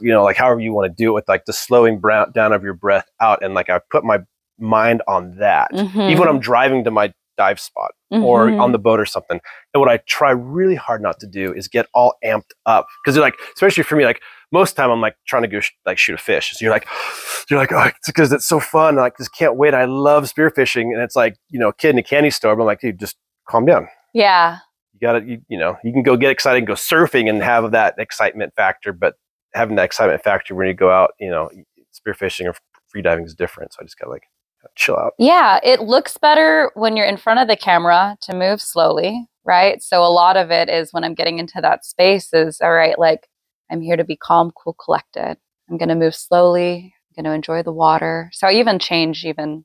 [0.00, 2.52] you know like however you want to do it with like the slowing brow- down
[2.52, 4.18] of your breath out and like i put my
[4.58, 8.60] mind on that even when i'm driving to my dive spot or Mhm.
[8.60, 9.40] on the boat or something.
[9.72, 13.16] And what I try really hard not to do is get all amped up because
[13.16, 14.20] like, especially for me, like
[14.52, 16.52] most time I'm like trying to go sh- like shoot a fish.
[16.52, 16.86] So you're like,
[17.50, 18.98] you're like, oh, it's because it's so fun.
[18.98, 19.74] I just can't wait.
[19.74, 22.54] I love spearfishing, and it's like you know, a kid in a candy store.
[22.54, 23.16] But I'm like, dude, just
[23.48, 23.88] calm down.
[24.14, 24.58] yeah.
[24.94, 27.42] You got to, you, you know, you can go get excited and go surfing and
[27.42, 29.14] have that excitement factor, but
[29.52, 31.50] having that excitement factor when you go out, you know,
[31.92, 32.54] spearfishing or
[32.94, 33.72] freediving is different.
[33.72, 34.22] So I just got like
[34.76, 35.14] chill out.
[35.18, 39.82] Yeah, it looks better when you're in front of the camera to move slowly, right?
[39.82, 42.96] So a lot of it is when I'm getting into that space is all right,
[42.98, 43.28] like
[43.72, 45.36] I'm here to be calm, cool, collected.
[45.70, 46.94] I'm going to move slowly.
[47.16, 48.28] I'm going to enjoy the water.
[48.32, 49.64] So I even change even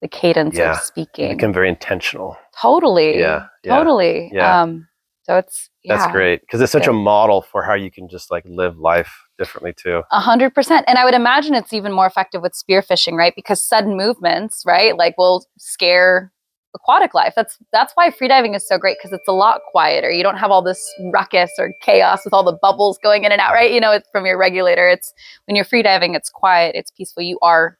[0.00, 0.72] the cadence Yeah.
[0.72, 1.36] of speaking.
[1.36, 2.36] become very intentional.
[2.60, 3.18] totally.
[3.20, 4.30] Yeah, yeah, Totally.
[4.32, 4.62] yeah.
[4.62, 4.88] Um,
[5.24, 6.90] so it's That's great because it's such good.
[6.90, 10.02] a model for how you can just like live life differently too.
[10.10, 10.84] A hundred percent.
[10.88, 13.34] And I would imagine it's even more effective with spearfishing, right?
[13.36, 16.32] Because sudden movements, right, like will scare
[16.74, 17.32] aquatic life.
[17.36, 20.10] That's that's why freediving is so great because it's a lot quieter.
[20.10, 23.40] You don't have all this ruckus or chaos with all the bubbles going in and
[23.40, 23.72] out, right?
[23.72, 24.88] You know, it's from your regulator.
[24.88, 25.12] It's
[25.46, 27.22] when you're freediving, it's quiet, it's peaceful.
[27.22, 27.76] You are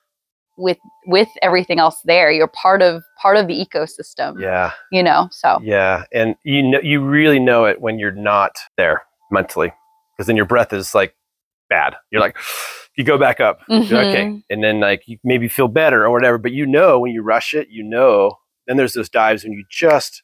[0.57, 2.31] with with everything else there.
[2.31, 4.41] You're part of part of the ecosystem.
[4.41, 8.53] Yeah, You know, so yeah, and you know you really know it when you're not
[8.77, 9.73] there mentally
[10.17, 11.15] because then your breath is like
[11.69, 11.95] bad.
[12.11, 12.37] You're like
[12.97, 13.61] you go back up.
[13.69, 13.95] Like, mm-hmm.
[13.95, 17.23] okay, and then like you maybe feel better or whatever, but you know when you
[17.23, 18.37] rush it, you know.
[18.71, 20.23] Then there's those dives when you just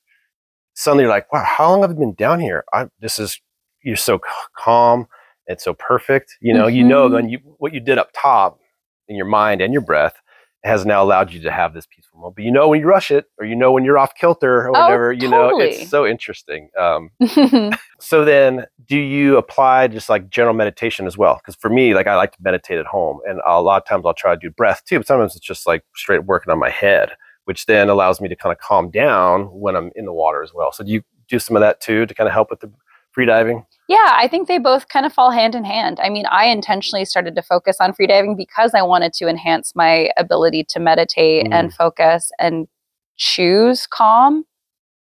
[0.75, 2.65] suddenly you're like, wow, how long have I been down here?
[2.73, 3.41] I this is
[3.83, 5.09] you're so c- calm
[5.49, 6.37] and so perfect.
[6.41, 7.13] You know, you know Mhm.
[7.13, 8.61] then you what you did up top
[9.09, 10.15] in your mind and your breath
[10.63, 12.37] has now allowed you to have this peaceful moment.
[12.37, 14.69] But you know when you rush it, or you know when you're off kilter, or
[14.77, 15.13] Oh, whatever.
[15.13, 16.71] You know, it's so interesting.
[16.79, 17.11] Um,
[18.01, 21.37] so then, do you apply just like general meditation as well?
[21.37, 24.05] Because for me, like I like to meditate at home, and a lot of times
[24.07, 24.99] I'll try to do breath too.
[24.99, 27.11] But sometimes it's just like straight working on my head,
[27.47, 30.53] which then allows me to kind of calm down when I'm in the water as
[30.53, 30.73] well.
[30.73, 32.71] So do you do some of that too to kind of help with the
[33.13, 33.65] free diving?
[33.89, 36.01] Yeah, I think they both kind of fall hand in hand.
[36.03, 40.11] I mean, I intentionally started to focus on freediving because I wanted to enhance my
[40.17, 41.75] ability to meditate and mm.
[41.75, 42.67] focus and
[43.17, 44.45] choose calm,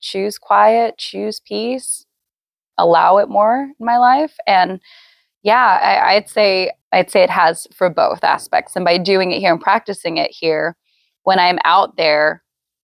[0.00, 2.04] choose quiet, choose peace,
[2.76, 4.34] allow it more in my life.
[4.48, 4.80] And
[5.44, 8.74] yeah, I, I'd say I'd say it has for both aspects.
[8.74, 10.76] And by doing it here and practicing it here,
[11.24, 12.42] when I'm out there,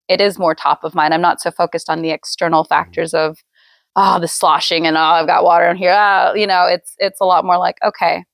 [0.08, 1.12] it is more top of mind.
[1.14, 3.38] I'm not so focused on the external factors of
[3.96, 5.92] oh the sloshing and oh I've got water in here.
[5.94, 8.24] Ah, you know, it's it's a lot more like okay,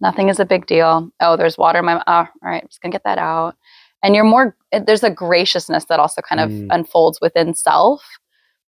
[0.00, 1.10] nothing is a big deal.
[1.20, 2.02] Oh, there's water in my.
[2.06, 3.56] Oh, all right, I'm just gonna get that out.
[4.02, 4.56] And you're more.
[4.86, 6.68] There's a graciousness that also kind of Mm.
[6.70, 8.02] unfolds within self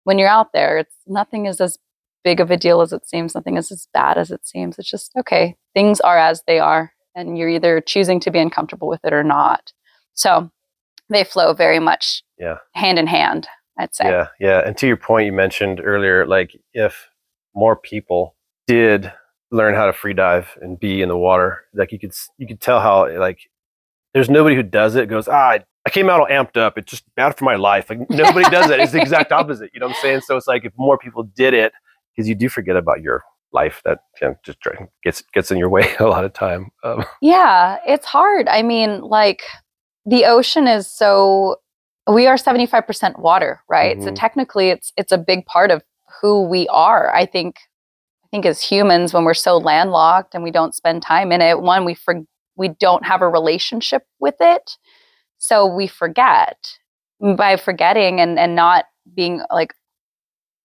[0.04, 0.78] when you're out there.
[0.78, 1.78] It's nothing is as
[2.24, 3.34] big of a deal as it seems.
[3.34, 4.78] Nothing is as bad as it seems.
[4.78, 5.56] It's just okay.
[5.74, 9.24] Things are as they are, and you're either choosing to be uncomfortable with it or
[9.24, 9.72] not.
[10.14, 10.50] So
[11.10, 12.58] they flow very much Yeah.
[12.74, 13.46] hand in hand.
[13.78, 14.04] I'd say.
[14.08, 14.60] Yeah, yeah.
[14.64, 17.08] And to your point, you mentioned earlier, like if
[17.56, 18.36] more people
[18.68, 19.12] did
[19.50, 22.60] learn how to free dive and be in the water, like you could you could
[22.60, 23.50] tell how like
[24.12, 26.78] there's nobody who does it goes ah I, I came out all amped up.
[26.78, 27.90] It's just bad for my life.
[27.90, 28.78] Like nobody does it.
[28.78, 29.70] It's the exact opposite.
[29.74, 30.20] You know what I'm saying?
[30.20, 31.72] So it's like if more people did it,
[32.14, 34.58] because you do forget about your life that you know, just
[35.02, 36.70] gets gets in your way a lot of time.
[36.84, 38.46] Um, Yeah, it's hard.
[38.48, 39.42] I mean, like
[40.06, 41.56] the ocean is so
[42.06, 44.02] we are 75% water, right?
[44.02, 44.14] So Mhm.
[44.16, 45.82] technically it's it's a big part of
[46.20, 47.14] who we are.
[47.14, 47.56] I think
[48.24, 51.60] I think as humans when we're so landlocked and we don't spend time in it,
[51.60, 52.16] one we for,
[52.56, 54.76] we don't have a relationship with it.
[55.38, 56.56] So we forget.
[57.20, 59.72] By forgetting and and not being like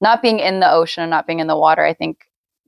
[0.02, 2.18] not being in the ocean and not being in the water, I think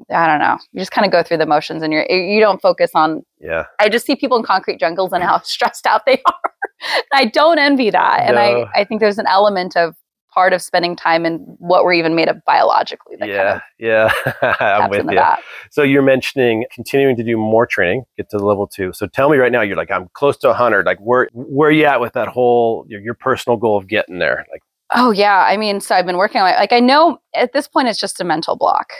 [0.09, 0.57] I don't know.
[0.71, 3.65] You just kind of go through the motions and you're you don't focus on yeah,
[3.79, 6.51] I just see people in concrete jungles and how stressed out they are.
[7.13, 8.21] I don't envy that.
[8.21, 8.67] And No.
[8.75, 9.95] I, I think there's an element of
[10.33, 13.61] part of spending time in what we're even made of biologically that yeah, kind of
[13.79, 14.53] yeah.
[14.83, 15.15] I'm with you.
[15.15, 15.41] that.
[15.71, 18.93] So you're mentioning continuing to do more training, get to the level two.
[18.93, 20.85] So tell me right now, you're like, I'm close to 100.
[20.85, 24.19] Like, where where are you at with that whole your, your personal goal of getting
[24.19, 24.45] there?
[24.51, 24.61] Like,
[24.93, 25.45] Oh yeah.
[25.47, 26.55] I mean, so I've been working on it.
[26.55, 28.91] Like I know at this point it's just a mental block.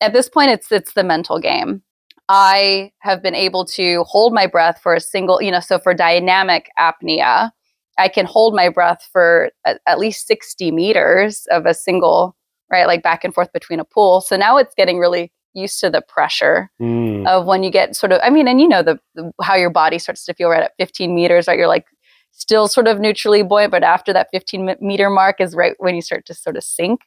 [0.00, 1.82] At this point it's it's the mental game.
[2.32, 5.92] I have been able to hold my breath for a single, you know, so for
[5.92, 7.50] dynamic apnea,
[7.98, 12.36] I can hold my breath for at, at least 60 meters of a single,
[12.70, 12.86] right?
[12.86, 14.20] Like back and forth between a pool.
[14.20, 18.12] So now it's getting really used to the pressure mm, of when you get sort
[18.12, 20.62] of i mean and you know the, the how your body starts to feel right
[20.62, 21.86] at 15 meters right you're like
[22.30, 26.02] still sort of neutrally buoyant but after that 15 meter mark is right when you
[26.02, 27.00] start to sort of sink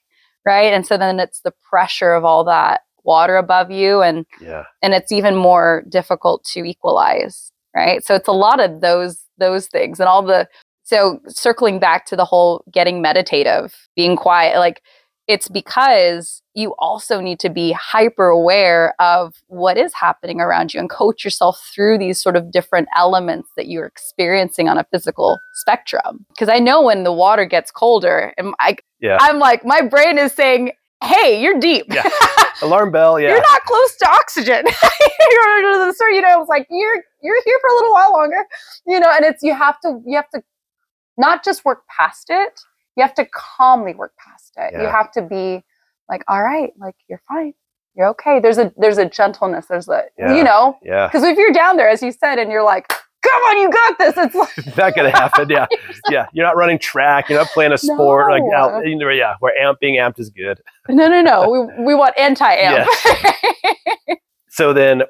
[0.46, 4.64] right and so then it's the pressure of all that water above you and yeah,
[4.82, 8.04] and it's even more difficult to equalize right?
[8.06, 10.48] So it's a lot of those those things and all the
[10.84, 14.84] so circling back to the whole getting meditative being quiet like
[15.28, 20.80] it's because you also need to be hyper aware of what is happening around you
[20.80, 25.40] and coach yourself through these sort of different elements that you're experiencing on a physical
[25.56, 26.26] spectrum.
[26.30, 29.18] Because i know when the water gets colder and I, yeah.
[29.20, 30.74] i'm like my brain is saying
[31.04, 32.08] hey you're deep Yeah.
[32.62, 33.20] Alarm bell.
[33.20, 34.64] Yeah, you're not close to oxygen.
[35.32, 38.46] you're, so, you know, it's like you're you're here for a little while longer,
[38.88, 40.42] you know, and it's you have to you have to
[41.18, 42.60] not just work past it,
[42.96, 44.74] you have to calmly work past it.
[44.80, 45.64] You have to be
[46.10, 47.54] like, all right, like you're fine,
[47.96, 48.40] you're okay.
[48.40, 49.66] There's a there's a gentleness.
[49.68, 50.36] There's a Yeah.
[50.36, 52.92] you know yeah, because if you're down there, as you said, and you're like,
[53.34, 54.14] come on, you got this.
[54.18, 55.50] It's like not gonna happen.
[55.50, 55.68] Yeah,
[56.10, 56.28] yeah.
[56.34, 57.30] You're not running track.
[57.30, 58.56] You're not playing a sport like No.
[58.56, 58.86] out.
[58.88, 60.62] You know, yeah, where amp being amped is good.
[60.90, 61.50] no, no, no.
[61.50, 62.88] We we want anti-amp.
[64.50, 65.04] So then,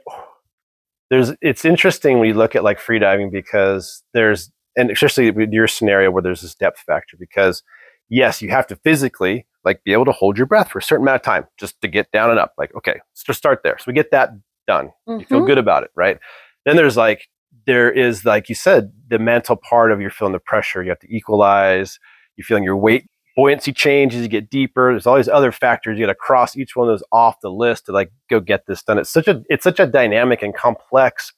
[1.09, 5.67] there's it's interesting when you look at like freediving because there's and especially with your
[5.67, 7.61] scenario where there's this depth factor because
[8.09, 11.03] yes, you have to physically like be able to hold your breath for a certain
[11.03, 12.53] amount of time just to get down and up.
[12.57, 13.77] Like okay, let's just start there.
[13.77, 14.31] So we get that
[14.65, 14.91] done.
[15.07, 15.47] You feel Mhm.
[15.47, 16.17] good about it, right?
[16.65, 17.27] Then there's like
[17.65, 20.83] there is like you said the mental part of you're feeling the pressure.
[20.83, 21.99] You have to equalize.
[22.35, 24.21] You're feeling your weight buoyancy changes.
[24.21, 24.91] You get deeper.
[24.91, 25.97] There's all these other factors.
[25.97, 28.65] You got to cross each one of those off the list to like go get
[28.65, 28.97] this done.
[28.97, 31.33] It's such a it's such a dynamic and complex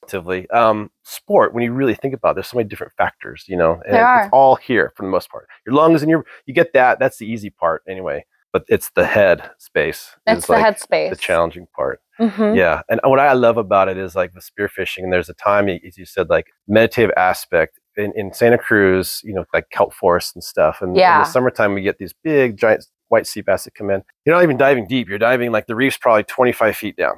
[0.52, 2.32] um, sport when you really think about.
[2.32, 2.34] It.
[2.36, 5.48] There's so many different factors, you know, and it's all here for the most part.
[5.66, 6.98] Your lungs and your you get that.
[6.98, 8.24] That's the easy part anyway.
[8.56, 10.16] But it's the head space.
[10.26, 11.10] It's the like headspace.
[11.10, 12.00] the challenging part.
[12.18, 12.56] Mhm.
[12.56, 12.80] Yeah.
[12.88, 15.98] And what I love about it is like the spearfishing, and there's a time, as
[15.98, 20.42] you said, like meditative aspect in, in Santa Cruz, you know, like kelp forests and
[20.42, 20.80] stuff.
[20.80, 24.02] And in the summertime, we get these big, giant white sea bass that come in.
[24.24, 25.06] You're not even diving deep.
[25.06, 27.16] You're diving like the reef's probably 25 feet down,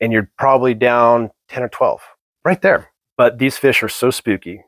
[0.00, 2.00] and you're probably down 10 or 12
[2.44, 2.90] right there.
[3.16, 4.64] But these fish are so spooky.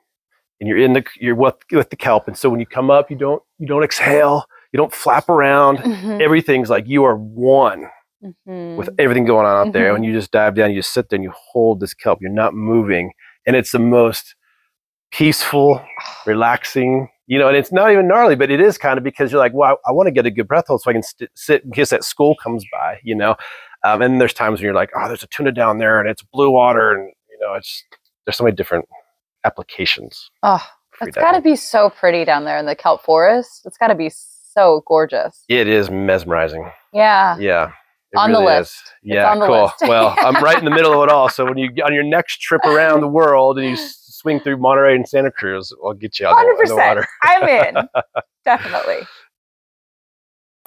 [0.61, 3.11] And you're in the you're with, with the kelp, and so when you come up,
[3.11, 5.79] you don't you don't exhale, you don't flap around.
[5.79, 6.20] Mhm.
[6.20, 7.89] Everything's like you are one
[8.25, 8.77] Mhm.
[8.77, 9.91] with everything going on out there.
[9.91, 9.93] Mhm.
[9.95, 12.20] When you just dive down, you just sit there and you hold this kelp.
[12.20, 13.12] You're not moving,
[13.47, 14.35] and it's the most
[15.11, 15.81] peaceful,
[16.27, 17.09] relaxing.
[17.27, 19.53] You know, and it's not even gnarly, but it is kind of because you're like,
[19.55, 21.70] well, I, want to get a good breath hold so I can st- sit in
[21.73, 22.99] case that school comes by.
[23.03, 23.37] You know,
[23.85, 26.23] um, and there's times when you're like, oh, there's a tuna down there, and it's
[26.23, 27.85] blue water, and you know, it's
[28.27, 28.87] there's so many different
[29.45, 30.31] applications.
[30.43, 30.64] Oh,
[31.01, 33.62] it's got to be so pretty down there in the kelp forest.
[33.64, 34.11] It's got to be
[34.53, 35.45] so gorgeous.
[35.49, 36.71] It is mesmerizing.
[36.93, 37.37] Yeah.
[37.39, 37.73] Yeah.
[38.13, 38.73] it On the list.
[38.75, 38.83] is.
[39.03, 39.63] Yeah, the cool.
[39.63, 39.75] list.
[39.83, 41.29] well, I'm right in the middle of it all.
[41.29, 44.95] So when you on your next trip around the world and you swing through Monterey
[44.95, 47.07] and Santa Cruz, I'll get you out Hundred the, in the water.
[47.23, 47.89] I'm in.
[48.45, 49.07] Definitely.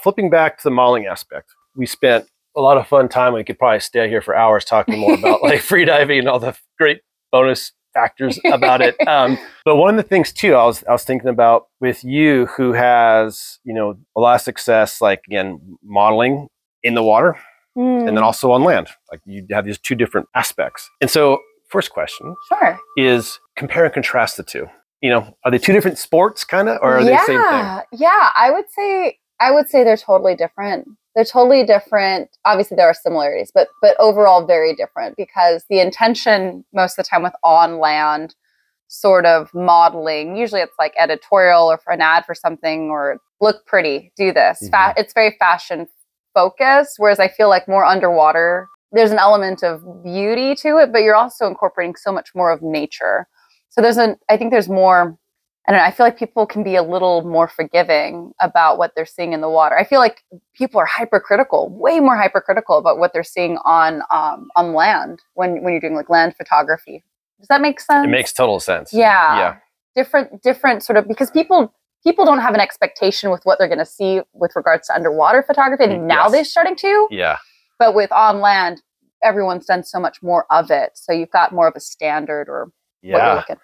[0.02, 3.34] Flipping back to the modeling aspect, we spent a lot of fun time.
[3.34, 6.56] We could probably stay here for hours talking more about like freediving and all the
[6.78, 8.96] great bonus factors about it.
[9.08, 12.46] Um, but one of the things too, I was I was thinking about with you,
[12.56, 16.48] who has you know a lot of success, like again modeling
[16.84, 17.36] in the water
[17.76, 18.88] and then Mm, also on land.
[19.12, 20.90] Like you have these two different aspects.
[21.02, 21.40] And so,
[21.70, 22.80] first question sure.
[22.98, 24.68] is compare and contrast the two.
[25.02, 27.38] You know, are they two different sports, kind of, or are they the same thing?
[27.38, 28.30] yeah, yeah.
[28.36, 30.88] I would say I would say they're totally different.
[31.16, 32.30] They're totally different.
[32.44, 37.10] Obviously, there are similarities, but but overall very different because the intention most of the
[37.10, 38.36] time with on land
[38.88, 43.66] sort of modeling, usually it's like editorial or for an ad for something or look
[43.66, 44.60] pretty, do this.
[44.60, 45.00] Fa- mm-hmm.
[45.00, 45.88] it's very fashion
[46.34, 48.68] focused, whereas I feel like more underwater.
[48.92, 52.62] There's an element of beauty to it, but you're also incorporating so much more of
[52.62, 53.28] nature.
[53.70, 55.18] So there's an I think there's more
[55.68, 55.86] I don't know.
[55.86, 59.42] I feel like people can be a little more forgiving about what they're seeing in
[59.42, 59.76] the water.
[59.78, 64.50] I feel like people are hypercritical, way more hypercritical about what they're seeing on um,
[64.56, 67.04] on land when when you're doing like land photography.
[67.40, 68.06] Does that make sense?
[68.06, 68.94] It makes total sense.
[68.94, 69.56] yeah, Yeah.
[69.96, 73.80] different different sort of because people people don't have an expectation with what they're going
[73.80, 75.86] to see with regards to underwater photography.
[75.86, 76.32] I think now Yes.
[76.32, 77.38] they're starting to, Yeah.
[77.80, 78.84] but with on land,
[79.24, 80.92] everyone's done so much more of it.
[80.94, 83.34] So you've got more of a standard or what you're Yeah.
[83.34, 83.56] looking.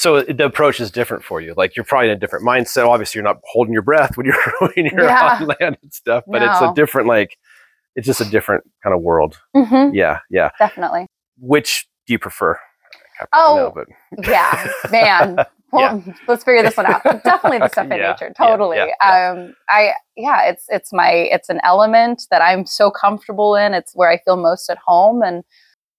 [0.00, 1.52] So the approach is different for you.
[1.58, 2.88] Like you're probably in a different mindset.
[2.88, 5.30] Obviously, you're not holding your breath when you're when you're Yeah.
[5.38, 7.36] on land and stuff, but it's a different like
[7.96, 9.38] it's just a different kind of world.
[9.54, 10.48] hmm Yeah, yeah.
[10.58, 11.06] definitely.
[11.38, 12.58] Which do you prefer?
[13.34, 13.88] Oh, know, but
[14.26, 15.36] yeah, man.
[15.72, 17.02] Well, let's figure this one out.
[17.22, 18.32] Definitely the stuff in Yeah, nature.
[18.40, 18.78] yeah, Totally.
[18.78, 23.74] yeah, Um, I yeah, it's it's my it's an element that I'm so comfortable in.
[23.74, 25.44] It's where I feel most at home, and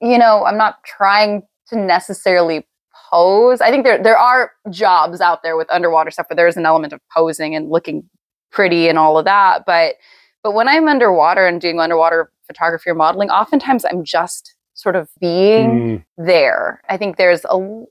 [0.01, 2.65] you know, I'm not trying to necessarily
[3.11, 3.61] pose.
[3.61, 6.65] I think there there are jobs out there with underwater stuff but there is an
[6.65, 8.09] element of posing and looking
[8.51, 9.95] pretty and all of that, but
[10.43, 15.09] but when I'm underwater and doing underwater photography or modeling, oftentimes I'm just sort of
[15.19, 16.81] being Mm, there.
[16.89, 17.83] I think there's a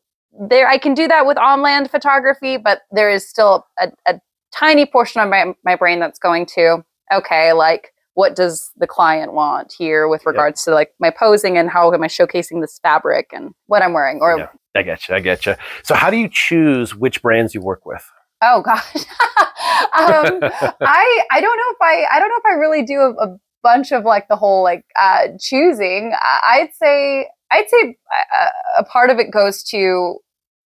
[0.48, 4.20] there I can do that with on land photography, but there is still a, a
[4.52, 9.32] tiny portion of my my brain that's going to okay, like what does the client
[9.32, 13.30] want here with regards to like my posing and how am I showcasing this fabric
[13.32, 14.46] and what I'm wearing or Yeah.
[14.74, 15.14] I get you.
[15.14, 15.56] I get you.
[15.82, 18.04] So how do you choose which brands you work with?
[18.42, 20.40] oh gosh, um,
[20.80, 23.36] I I don't know if I I don't know if I really do a, a
[23.62, 26.14] bunch of like the whole like uh, choosing.
[26.22, 27.96] I'd say I'd say
[28.40, 30.18] a, a part of it goes to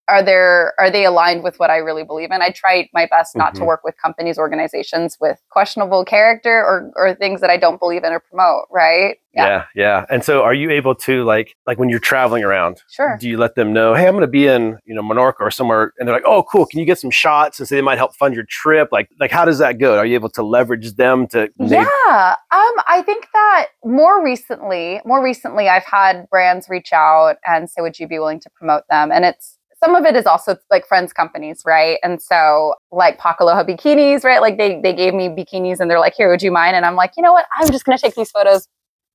[0.09, 2.43] are there are they aligned with what I really believe in?
[2.43, 3.67] I try my best not to Mhm.
[3.67, 8.13] work with companies, organizations with questionable character or or things that I don't believe in
[8.13, 9.17] or promote, right?
[9.37, 9.65] Yeah.
[9.75, 12.83] yeah, And so, are you able to like like when you're traveling around?
[12.89, 13.17] Sure.
[13.21, 15.51] Do you let them know, hey, I'm going to be in you know Menorca or
[15.51, 16.67] somewhere, and they're like, oh, cool.
[16.67, 17.59] Can you get some shots?
[17.59, 18.91] And so they might help fund your trip.
[18.93, 19.99] Like like how does that go?
[19.99, 21.49] Are you able to leverage them to?
[21.59, 22.37] Yeah.
[22.53, 27.81] Um, I think that more recently, more recently, I've had brands reach out and say,
[27.83, 30.87] "Would you be willing to promote them?" And it's some of it is also like
[30.87, 31.99] friends companies, right?
[32.03, 34.41] And so like Pakaloha bikinis, right?
[34.41, 36.97] Like they they gave me bikinis and they're like, "Here, would you mind?" And I'm
[36.97, 37.47] like, you know what?
[37.59, 38.69] I'm just gonna take these photos.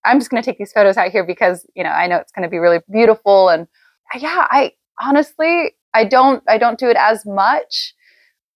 [0.05, 2.49] I'm just gonna take these photos out here because you know I know it's gonna
[2.49, 3.49] be really beautiful.
[3.49, 3.67] And
[4.15, 7.93] yeah, I honestly I don't I don't do it as much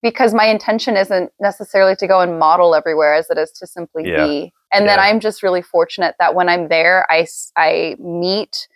[0.02, 4.04] because my intention isn't necessarily to go and model everywhere as it is to simply
[4.06, 4.26] Yeah.
[4.26, 4.52] be.
[4.72, 8.68] And then I'm just really fortunate that when I'm there, i i meet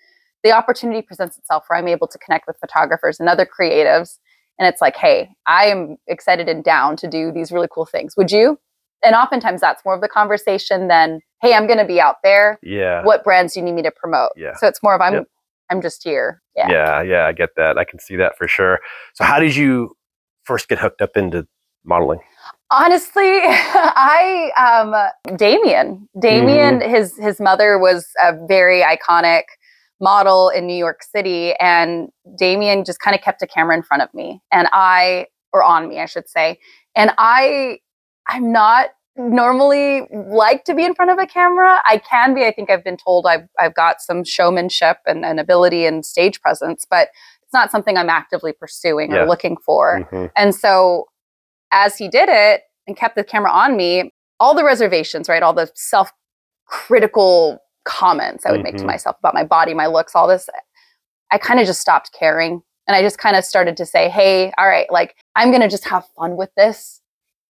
[0.44, 4.18] the opportunity presents itself where I'm able to connect with photographers and other creatives.
[4.58, 8.16] And it's like, hey, I am excited and down to do these really cool things.
[8.16, 8.58] Would you?
[9.04, 12.58] And oftentimes that's more of the conversation than, hey, I'm going to be out there.
[12.62, 13.04] Yeah.
[13.04, 14.30] What brands do you need me to promote?
[14.36, 14.54] Yeah.
[14.56, 15.24] So it's more of I'm, Yep.
[15.70, 16.42] I'm just here.
[16.56, 16.68] Yeah.
[16.70, 17.78] yeah, yeah, I get that.
[17.78, 18.80] I can see that for sure.
[19.14, 19.94] So, how did you
[20.44, 21.46] first get hooked up into
[21.84, 22.20] modeling?
[22.70, 26.08] Honestly, I um Damien.
[26.18, 29.42] Damien, his his mother was a very iconic
[30.00, 34.02] model in New York City, and Damien just kind of kept a camera in front
[34.02, 36.58] of me, and I or on me, I should say,
[36.94, 37.78] and I
[38.28, 41.80] I'm not normally like to be in front of a camera.
[41.88, 42.44] I can be.
[42.44, 46.40] I think I've been told I've I've got some showmanship and, and ability and stage
[46.40, 47.08] presence, but
[47.42, 49.22] it's not something I'm actively pursuing Yeah.
[49.22, 50.06] or looking for.
[50.12, 50.30] Mhm.
[50.36, 51.06] And so
[51.72, 55.42] as he did it and kept the camera on me, all the reservations, right?
[55.42, 56.12] All the self
[56.66, 58.88] critical comments I would make to Mhm.
[58.88, 60.48] myself about my body, my looks, all this,
[61.30, 62.62] I kind of just stopped caring.
[62.86, 65.68] And I just kind of started to say, hey, all right, like I'm going to
[65.68, 67.00] just have fun with this.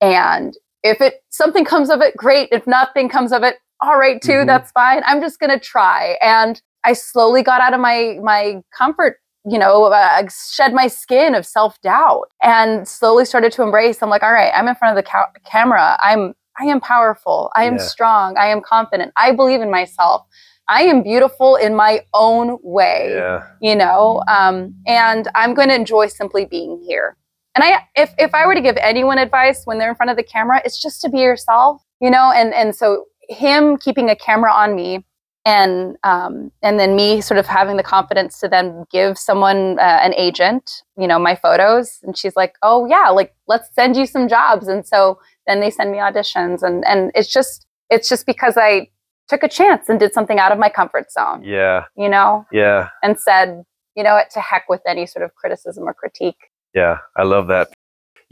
[0.01, 2.49] And if it something comes of it, great.
[2.51, 4.47] If nothing comes of it, all right too, Mhm.
[4.47, 5.03] that's fine.
[5.07, 6.19] I'm just going to try.
[6.21, 10.23] And I slowly got out of my my comfort you know, uh,
[10.53, 14.03] shed my skin of self doubt and slowly started to embrace.
[14.03, 15.97] I'm like, all right, I'm in front of the ca- camera.
[16.03, 17.51] I'm, I am powerful.
[17.55, 17.83] I am Yeah.
[17.83, 18.37] strong.
[18.37, 19.13] I am confident.
[19.17, 20.27] I believe in myself.
[20.69, 23.43] I am beautiful in my own way, Yeah.
[23.61, 27.17] you know, um, and I'm going to enjoy simply being here.
[27.55, 30.17] And I, if, if I were to give anyone advice when they're in front of
[30.17, 34.17] the camera, it's just to be yourself, you know, and, and so him keeping a
[34.17, 35.05] camera on me
[35.49, 40.01] and um, and then me sort of having the confidence to then give someone uh,
[40.07, 40.65] an agent
[40.99, 44.69] you know my photos and she's like oh yeah like let's send you some jobs
[44.69, 48.87] and so then they send me auditions and and it's just it's just because i
[49.29, 51.85] took a chance and did something out of my comfort zone Yeah.
[51.97, 52.89] you know Yeah.
[53.03, 53.63] and said
[53.97, 56.43] you know what to heck with any sort of criticism or critique
[56.75, 56.99] Yeah.
[57.17, 57.67] I love that.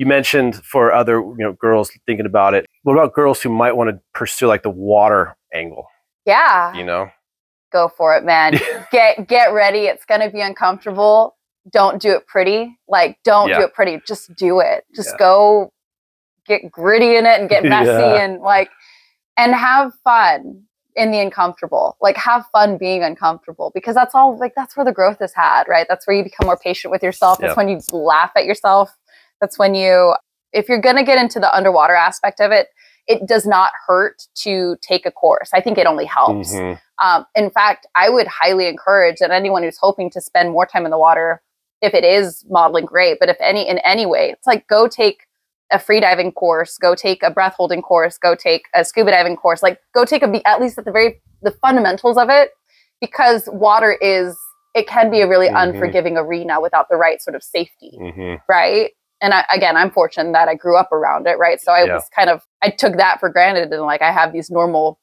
[0.00, 2.62] You mentioned for other you know girls thinking about it.
[2.84, 5.22] What about girls who might want to pursue like the water
[5.62, 5.86] angle?
[6.26, 6.74] Yeah.
[6.74, 7.10] You know.
[7.72, 8.58] go for it man.
[8.92, 9.80] Get get ready.
[9.86, 11.36] It's going to be uncomfortable.
[11.70, 12.78] Don't do it pretty.
[12.88, 13.58] Like don't Yeah.
[13.58, 14.00] do it pretty.
[14.06, 14.84] Just do it.
[14.94, 15.18] Just Yeah.
[15.18, 15.72] go
[16.46, 18.22] get gritty in it and get messy Yeah.
[18.22, 18.70] and like
[19.36, 20.62] and have fun
[20.94, 21.96] in the uncomfortable.
[22.00, 25.64] Like have fun being uncomfortable because that's all like that's where the growth is had
[25.68, 25.86] right?
[25.88, 27.38] That's where you become more patient with yourself.
[27.38, 28.96] That's when you laugh at yourself.
[29.40, 30.14] That's when you
[30.52, 32.68] if you're going to get into the underwater aspect of it
[33.08, 36.80] it does not hurt to take a course i think it only helps Mhm.
[37.02, 40.86] um, in fact, I would highly encourage that anyone who's hoping to spend more time
[40.86, 41.42] in the water,
[41.82, 43.18] if it is modeling, great.
[43.20, 45.26] But if any in any way, it's like go take
[45.70, 49.36] a free diving course, go take a breath holding course, go take a scuba diving
[49.36, 49.62] course.
[49.62, 52.52] Like go take a be- at least at the very the fundamentals of it,
[53.00, 54.34] because water is
[54.74, 55.62] it can be a really Mhm.
[55.62, 58.40] unforgiving arena without the right sort of safety Mhm.
[58.48, 58.92] right?
[59.26, 61.60] And I, again, I'm fortunate that I grew up around it, right?
[61.60, 61.94] So I Yeah.
[61.94, 65.00] was kind of I took that for granted, and like I have these normal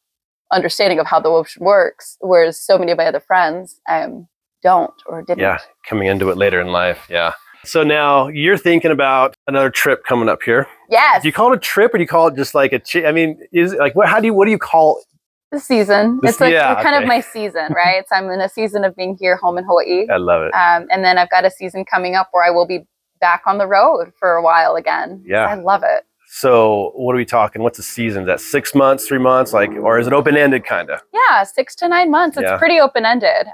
[0.49, 4.25] understanding of how the ocean works, whereas so many of my other friends um,
[4.61, 5.41] don't or didn't.
[5.41, 5.57] Yeah.
[5.85, 7.05] Coming into it later in life.
[7.09, 7.33] Yeah.
[7.65, 10.67] So now you're thinking about another trip coming up here.
[10.89, 11.21] Yes.
[11.21, 12.79] Do you call it a trip or do you call it just like a?
[12.79, 14.07] Chi- I mean, is it like what?
[14.07, 14.33] How do you?
[14.33, 14.99] What do you call?
[14.99, 15.05] it?
[15.53, 16.19] the season.
[16.21, 17.03] This- it's like yeah, kind okay.
[17.03, 18.03] of my season, right?
[18.09, 20.07] so I'm in a season of being here home in Hawaii.
[20.09, 20.51] I love it.
[20.53, 22.85] Um, and then I've got a season coming up where I will be
[23.23, 25.23] back on the road for a while again.
[25.25, 25.45] Yeah.
[25.47, 26.03] I love it.
[26.27, 27.63] So what are we talking?
[27.63, 28.23] What's the season?
[28.23, 30.99] Is that six months, three months, like, or is it open ended kind of?
[31.13, 32.35] Yeah, six to nine months.
[32.35, 32.57] It's Yeah.
[32.57, 33.47] pretty open ended.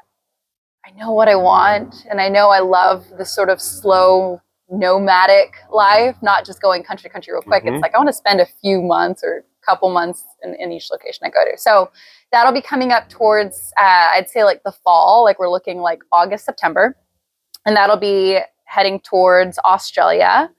[0.87, 4.41] I know what I want, and I know I love the sort of slow
[4.71, 7.63] nomadic life, not just going country to country real quick.
[7.63, 7.75] Mhm.
[7.75, 10.71] It's like I want to spend a few months or a couple months in, in
[10.71, 11.57] each location I go to.
[11.59, 11.91] So
[12.31, 15.99] that'll be coming up towards, uh, I'd say like the fall, like we're looking like
[16.11, 16.95] August, September.
[17.65, 18.39] And that'll be
[18.69, 20.49] heading towards Australia.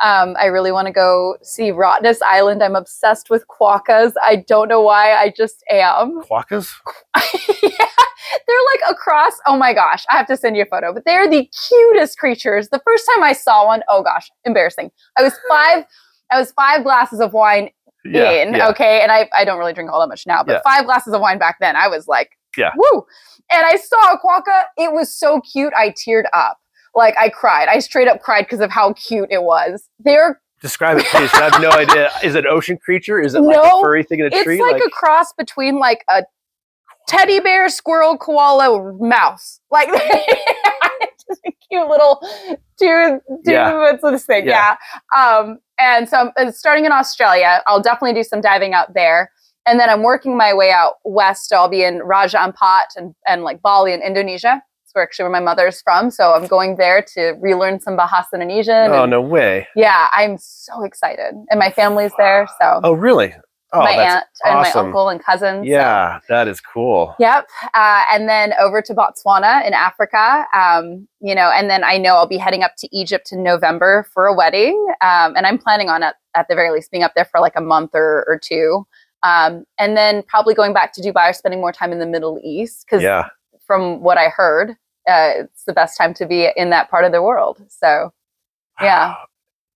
[0.00, 2.62] Um, I really want to go see Rottnest Island.
[2.62, 4.12] I'm obsessed with quokkas.
[4.22, 5.12] I don't know why.
[5.12, 6.22] I just am.
[6.22, 6.70] Quokkas?
[7.16, 7.86] yeah,
[8.46, 9.32] they're like across.
[9.46, 10.92] Oh my gosh, I have to send you a photo.
[10.94, 12.68] But they're the cutest creatures.
[12.68, 14.92] The first time I saw one, oh gosh, embarrassing.
[15.18, 15.84] I was five.
[16.30, 17.70] I was five glasses of wine
[18.04, 18.30] Yeah.
[18.30, 18.54] in.
[18.54, 18.68] yeah.
[18.68, 20.60] Okay, and I I don't really drink all that much now, but Yeah.
[20.62, 22.70] five glasses of wine back then, I was like, Yeah.
[22.76, 23.04] woo.
[23.50, 24.62] And I saw a quokka.
[24.76, 25.72] It was so cute.
[25.76, 26.58] I teared up.
[26.94, 27.68] Like I cried.
[27.68, 29.88] I straight up cried because of how cute it was.
[30.00, 31.30] They're Describe it, please.
[31.34, 32.10] I have no idea.
[32.22, 33.20] Is it an ocean creature?
[33.20, 34.60] Is it like No, a furry thing in a it's tree?
[34.60, 36.24] It's like, a cross between like a
[37.06, 39.60] teddy bear, squirrel, koala, mouse.
[39.70, 39.88] Like
[41.28, 42.18] just a cute little
[42.78, 43.96] two two Yeah.
[44.02, 44.46] this thing?
[44.46, 44.76] Yeah.
[45.14, 45.36] Yeah.
[45.38, 47.62] Um, and so I'm uh, starting in Australia.
[47.68, 49.30] I'll definitely do some diving out there.
[49.64, 51.52] And then I'm working my way out west.
[51.52, 54.62] I'll be in Raja Ampat and, and like Bali in Indonesia.
[54.88, 56.10] It's where actually where my mother's from.
[56.10, 58.90] So I'm going there to relearn some Bahasa Indonesian.
[58.90, 59.68] oh and- no way.
[59.76, 61.34] Yeah, I'm so excited.
[61.50, 62.48] And my family's there.
[62.58, 63.34] So Oh really?
[63.74, 65.66] Oh, my aunt and my uncle and cousins.
[65.66, 67.14] so- Yeah, that is cool.
[67.18, 67.46] Yep.
[67.74, 70.46] Uh, and then over to Botswana in Africa.
[70.56, 74.06] Um, you know, and then I know I'll be heading up to Egypt in November
[74.14, 74.74] for a wedding.
[75.02, 77.52] Um, and I'm planning on at, at the very least being up there for like
[77.56, 78.86] a month or, or two.
[79.22, 82.40] Um, and then probably going back to Dubai or spending more time in the Middle
[82.42, 83.28] East because Yeah.
[83.68, 84.70] From what I heard,
[85.08, 87.62] uh, it's the best time to be in that part of the world.
[87.68, 88.10] So
[88.82, 89.10] Yeah.
[89.10, 89.16] Wow.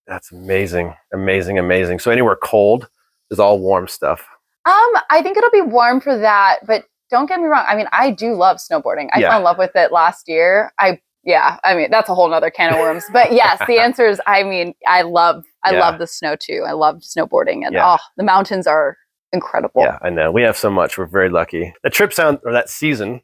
[0.09, 0.95] That's amazing.
[1.13, 2.01] Amazing, amazing.
[2.01, 2.89] So anywhere cold
[3.31, 4.27] is all warm stuff.
[4.65, 4.75] Um,
[5.11, 7.65] I think it'll be warm for that, but don't get me wrong.
[7.69, 9.09] I mean, I do love snowboarding.
[9.13, 9.29] I Yeah.
[9.31, 10.73] fell in love with it last year.
[10.81, 13.05] I yeah, I mean that's a whole nother can of worms.
[13.13, 15.81] But yes, the answer is I mean, I love I Yeah.
[15.81, 16.65] love the snow too.
[16.67, 17.95] I love snowboarding and Yeah.
[17.97, 18.97] oh the mountains are
[19.33, 19.83] incredible.
[19.83, 20.31] Yeah, I know.
[20.33, 20.99] We have so much.
[20.99, 21.75] We're very lucky.
[21.85, 23.21] The trip sound or that season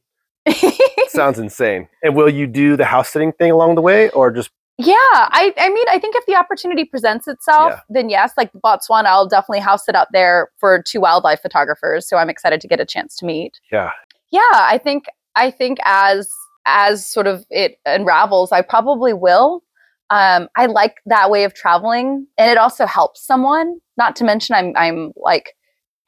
[1.08, 1.88] sounds insane.
[2.02, 5.52] And will you do the house sitting thing along the way or just Yeah, I,
[5.58, 7.80] I mean, I think if the opportunity presents itself, Yeah.
[7.88, 12.08] then yes, like Botswana, I'll definitely house it out there for two wildlife photographers.
[12.08, 13.60] So I'm excited to get a chance to meet.
[13.72, 13.90] yeah.
[14.30, 15.04] Yeah, I think
[15.36, 16.30] I think as
[16.66, 19.62] as sort of it unravels, I probably will.
[20.10, 23.78] Um, I like that way of traveling, and it also helps someone.
[23.96, 25.54] Not to mention, I'm I'm like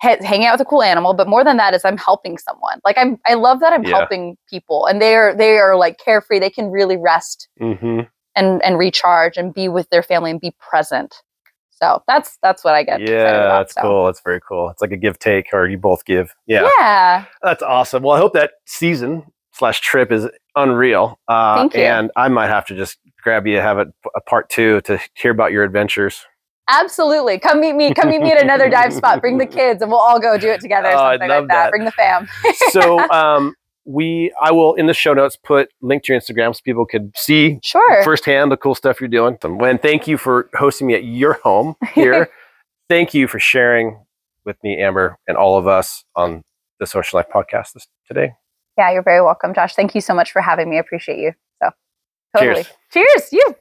[0.03, 2.81] ha- hanging out with a cool animal, but more than that is I'm helping someone.
[2.85, 3.97] Like I'm I love that I'm Yeah.
[3.99, 6.39] helping people, and they are they are like carefree.
[6.39, 8.01] They can really rest Mm-hmm.
[8.37, 11.15] and and recharge and be with their family and be present.
[11.71, 13.01] So that's that's what I get.
[13.01, 13.81] Yeah, about, that's so.
[13.83, 14.07] cool.
[14.07, 14.69] That's very cool.
[14.69, 16.35] It's like a give take or you both give.
[16.47, 16.69] Yeah.
[16.79, 17.25] Yeah.
[17.43, 18.03] That's awesome.
[18.03, 19.23] Well, I hope that season
[19.53, 21.19] slash trip is unreal.
[21.27, 21.81] Uh, Thank you.
[21.83, 25.31] And I might have to just grab you, have a, a part two to hear
[25.31, 26.25] about your adventures.
[26.71, 27.39] Absolutely.
[27.39, 27.93] Come meet me.
[27.95, 29.21] Come meet me at another dive spot.
[29.21, 30.89] Bring the kids and we'll all go do it together.
[30.89, 31.65] or Oh, something love like that.
[31.65, 31.71] that.
[31.71, 32.29] Bring the fam.
[32.71, 33.55] So um,
[33.85, 37.13] we, I will in the show notes put link to your Instagram so people could
[37.17, 38.05] see Sure.
[38.05, 39.37] firsthand the cool stuff you're doing.
[39.43, 42.29] And thank you for hosting me at your home here.
[42.89, 44.05] thank you for sharing
[44.45, 46.43] with me, Amber, and all of us on
[46.79, 48.33] This Ocean Life podcast this, today.
[48.79, 49.75] yeah, you're very welcome, Josh.
[49.75, 50.77] Thank you so much for having me.
[50.77, 51.33] I appreciate you.
[51.63, 51.71] So
[52.37, 52.65] totally.
[52.93, 53.23] Cheers.
[53.23, 53.33] Cheers.
[53.33, 53.55] You.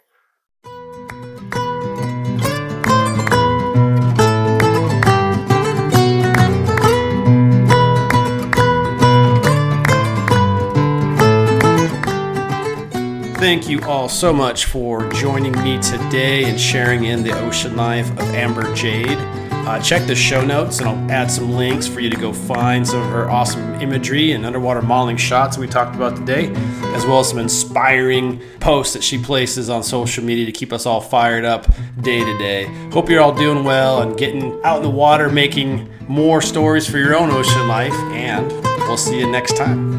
[13.49, 18.07] Thank you all so much for joining me today and sharing in the ocean life
[18.11, 19.17] of Amber Jade.
[19.65, 22.87] Uh, check the show notes and I'll add some links for you to go find
[22.87, 26.51] some of her awesome imagery and underwater modeling shots we talked about today,
[26.93, 30.85] as well as some inspiring posts that she places on social media to keep us
[30.85, 31.65] all fired up
[32.01, 32.65] day to day.
[32.91, 36.99] Hope you're all doing well and getting out in the water, making more stories for
[36.99, 38.47] your own ocean life, and
[38.81, 39.98] we'll see you next time.